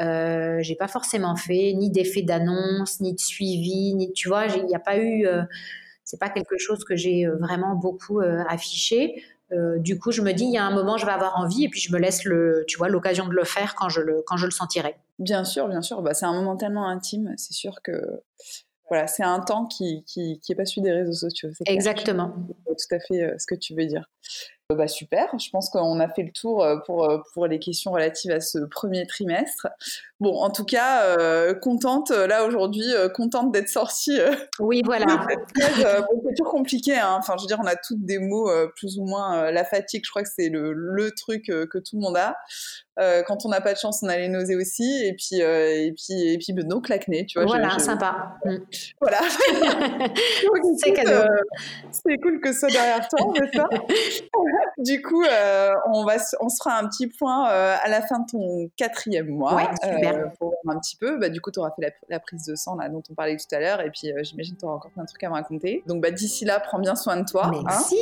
euh, 0.00 0.58
j'ai 0.62 0.74
pas 0.74 0.88
forcément 0.88 1.36
fait 1.36 1.72
ni 1.74 1.90
d'effet 1.90 2.22
d'annonce, 2.22 2.98
ni 2.98 3.14
de 3.14 3.20
suivi, 3.20 3.94
ni, 3.94 4.12
tu 4.12 4.26
vois, 4.26 4.46
il 4.46 4.66
n'y 4.66 4.74
a 4.74 4.80
pas 4.80 4.98
eu, 4.98 5.28
c'est 6.02 6.18
pas 6.18 6.30
quelque 6.30 6.58
chose 6.58 6.82
que 6.82 6.96
j'ai 6.96 7.28
vraiment 7.38 7.76
beaucoup 7.76 8.18
affiché. 8.48 9.22
Du 9.50 9.98
coup, 9.98 10.10
je 10.10 10.22
me 10.22 10.32
dis, 10.32 10.44
il 10.44 10.52
y 10.52 10.58
a 10.58 10.64
un 10.64 10.74
moment, 10.74 10.96
je 10.96 11.06
vais 11.06 11.12
avoir 11.12 11.36
envie, 11.38 11.64
et 11.64 11.68
puis 11.68 11.80
je 11.80 11.92
me 11.92 11.98
laisse 11.98 12.24
le, 12.24 12.64
tu 12.66 12.76
vois, 12.76 12.88
l'occasion 12.88 13.26
de 13.26 13.34
le 13.34 13.44
faire 13.44 13.74
quand 13.74 13.88
je 13.88 14.00
le, 14.00 14.22
quand 14.26 14.36
je 14.36 14.46
le 14.46 14.50
sentirai. 14.50 14.96
Bien 15.18 15.44
sûr, 15.44 15.68
bien 15.68 15.82
sûr. 15.82 16.02
Bah, 16.02 16.14
c'est 16.14 16.26
un 16.26 16.32
moment 16.32 16.56
tellement 16.56 16.88
intime. 16.88 17.34
C'est 17.36 17.52
sûr 17.52 17.80
que 17.82 18.22
voilà, 18.88 19.06
c'est 19.06 19.22
un 19.22 19.40
temps 19.40 19.66
qui, 19.66 20.04
qui, 20.04 20.40
qui 20.40 20.52
est 20.52 20.54
pas 20.54 20.66
celui 20.66 20.82
des 20.82 20.92
réseaux 20.92 21.12
sociaux. 21.12 21.50
Exactement. 21.66 22.34
Tout 22.66 22.94
à 22.94 23.00
fait 23.00 23.22
euh, 23.22 23.34
ce 23.38 23.46
que 23.46 23.54
tu 23.54 23.74
veux 23.74 23.86
dire. 23.86 24.10
Euh, 24.72 24.76
bah, 24.76 24.88
super, 24.88 25.28
je 25.38 25.50
pense 25.50 25.68
qu'on 25.68 26.00
a 26.00 26.08
fait 26.08 26.22
le 26.22 26.32
tour 26.32 26.64
euh, 26.64 26.78
pour, 26.86 27.22
pour 27.34 27.46
les 27.46 27.58
questions 27.58 27.92
relatives 27.92 28.30
à 28.30 28.40
ce 28.40 28.58
premier 28.58 29.06
trimestre. 29.06 29.68
Bon, 30.20 30.36
en 30.40 30.50
tout 30.50 30.64
cas, 30.64 31.52
contente, 31.56 32.10
là 32.10 32.46
aujourd'hui, 32.46 32.86
contente 33.14 33.52
d'être 33.52 33.68
sortie. 33.68 34.18
oui, 34.58 34.80
voilà. 34.84 35.26
c'est 35.58 36.34
toujours 36.36 36.52
compliqué, 36.52 36.96
hein. 36.96 37.16
enfin 37.18 37.34
je 37.36 37.42
veux 37.42 37.48
dire, 37.48 37.58
on 37.62 37.66
a 37.66 37.76
toutes 37.76 38.04
des 38.04 38.18
mots, 38.18 38.50
plus 38.76 38.98
ou 38.98 39.04
moins, 39.04 39.50
la 39.50 39.64
fatigue, 39.64 40.02
je 40.04 40.10
crois 40.10 40.22
que 40.22 40.30
c'est 40.34 40.48
le, 40.48 40.72
le 40.72 41.10
truc 41.10 41.46
que 41.46 41.78
tout 41.78 41.96
le 41.96 42.00
monde 42.00 42.16
a. 42.16 42.36
Euh, 43.00 43.22
quand 43.26 43.44
on 43.44 43.48
n'a 43.48 43.60
pas 43.60 43.72
de 43.72 43.78
chance, 43.78 44.00
on 44.02 44.08
a 44.08 44.16
les 44.16 44.28
nausées 44.28 44.54
aussi. 44.54 45.04
Et 45.04 45.14
puis, 45.14 45.42
euh, 45.42 45.86
et 45.86 45.92
puis, 45.92 46.32
et 46.32 46.38
puis 46.38 46.54
tu 47.26 47.38
vois. 47.38 47.46
Voilà, 47.46 47.78
sympa. 47.78 48.36
Voilà. 49.00 49.18
c'est 50.78 50.92
cadeau. 50.92 51.10
Euh, 51.10 51.26
c'est 51.90 52.16
cool 52.18 52.40
que 52.40 52.52
ce 52.52 52.60
soit 52.60 52.70
derrière 52.70 53.06
toi, 53.08 53.32
ça. 53.52 53.68
du 54.78 55.02
coup, 55.02 55.24
on, 55.92 56.04
va, 56.04 56.16
on 56.40 56.48
sera 56.48 56.78
un 56.78 56.86
petit 56.88 57.08
point 57.08 57.44
à 57.44 57.88
la 57.88 58.02
fin 58.02 58.20
de 58.20 58.26
ton 58.30 58.70
quatrième 58.76 59.28
mois. 59.28 59.54
Ouais, 59.54 59.68
super. 59.82 60.32
pour 60.38 60.54
voir 60.62 60.76
un 60.76 60.80
petit 60.80 60.96
peu. 60.96 61.18
Bah, 61.18 61.28
du 61.28 61.40
coup, 61.40 61.50
tu 61.50 61.58
auras 61.58 61.72
fait 61.78 61.92
la, 62.08 62.20
prise 62.20 62.46
de 62.46 62.54
sang 62.54 62.76
là, 62.76 62.88
dont 62.88 63.02
on 63.10 63.14
parlait 63.14 63.36
tout 63.36 63.54
à 63.54 63.60
l'heure. 63.60 63.80
Et 63.80 63.90
puis, 63.90 64.12
j'imagine 64.22 64.54
que 64.54 64.60
tu 64.60 64.66
auras 64.66 64.76
encore 64.76 64.90
plein 64.92 65.02
de 65.02 65.08
trucs 65.08 65.24
à 65.24 65.28
me 65.28 65.34
raconter. 65.34 65.82
Donc, 65.86 66.00
bah, 66.00 66.10
d'ici 66.10 66.44
là, 66.44 66.60
prends 66.60 66.78
bien 66.78 66.94
soin 66.94 67.16
de 67.16 67.24
toi. 67.24 67.46
Hein. 67.46 67.62
Merci. 67.66 67.98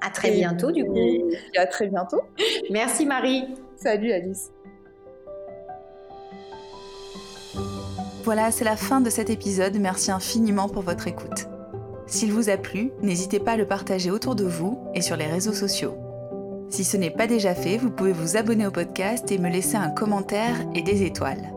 à 0.00 0.10
très 0.10 0.32
bientôt, 0.32 0.72
du 0.72 0.84
coup. 0.84 0.96
Et 0.96 1.58
à 1.58 1.66
très 1.66 1.86
bientôt. 1.86 2.22
Merci, 2.70 3.06
Marie. 3.06 3.46
Salut 3.82 4.12
Alice. 4.12 4.52
Voilà, 8.22 8.52
c'est 8.52 8.64
la 8.64 8.76
fin 8.76 9.00
de 9.00 9.10
cet 9.10 9.28
épisode. 9.28 9.76
Merci 9.80 10.12
infiniment 10.12 10.68
pour 10.68 10.82
votre 10.82 11.08
écoute. 11.08 11.48
S'il 12.06 12.32
vous 12.32 12.48
a 12.48 12.56
plu, 12.56 12.92
n'hésitez 13.02 13.40
pas 13.40 13.52
à 13.52 13.56
le 13.56 13.66
partager 13.66 14.12
autour 14.12 14.36
de 14.36 14.44
vous 14.44 14.78
et 14.94 15.00
sur 15.00 15.16
les 15.16 15.26
réseaux 15.26 15.52
sociaux. 15.52 15.96
Si 16.68 16.84
ce 16.84 16.96
n'est 16.96 17.10
pas 17.10 17.26
déjà 17.26 17.56
fait, 17.56 17.76
vous 17.76 17.90
pouvez 17.90 18.12
vous 18.12 18.36
abonner 18.36 18.68
au 18.68 18.70
podcast 18.70 19.32
et 19.32 19.38
me 19.38 19.50
laisser 19.50 19.76
un 19.76 19.90
commentaire 19.90 20.54
et 20.76 20.82
des 20.82 21.02
étoiles. 21.02 21.52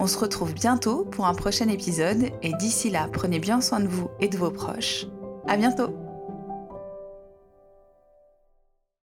On 0.00 0.08
se 0.08 0.18
retrouve 0.18 0.54
bientôt 0.54 1.04
pour 1.04 1.26
un 1.26 1.34
prochain 1.34 1.68
épisode 1.68 2.30
et 2.42 2.52
d'ici 2.58 2.90
là, 2.90 3.08
prenez 3.12 3.38
bien 3.38 3.60
soin 3.60 3.78
de 3.78 3.86
vous 3.86 4.10
et 4.18 4.28
de 4.28 4.36
vos 4.36 4.50
proches. 4.50 5.06
À 5.46 5.56
bientôt! 5.56 5.99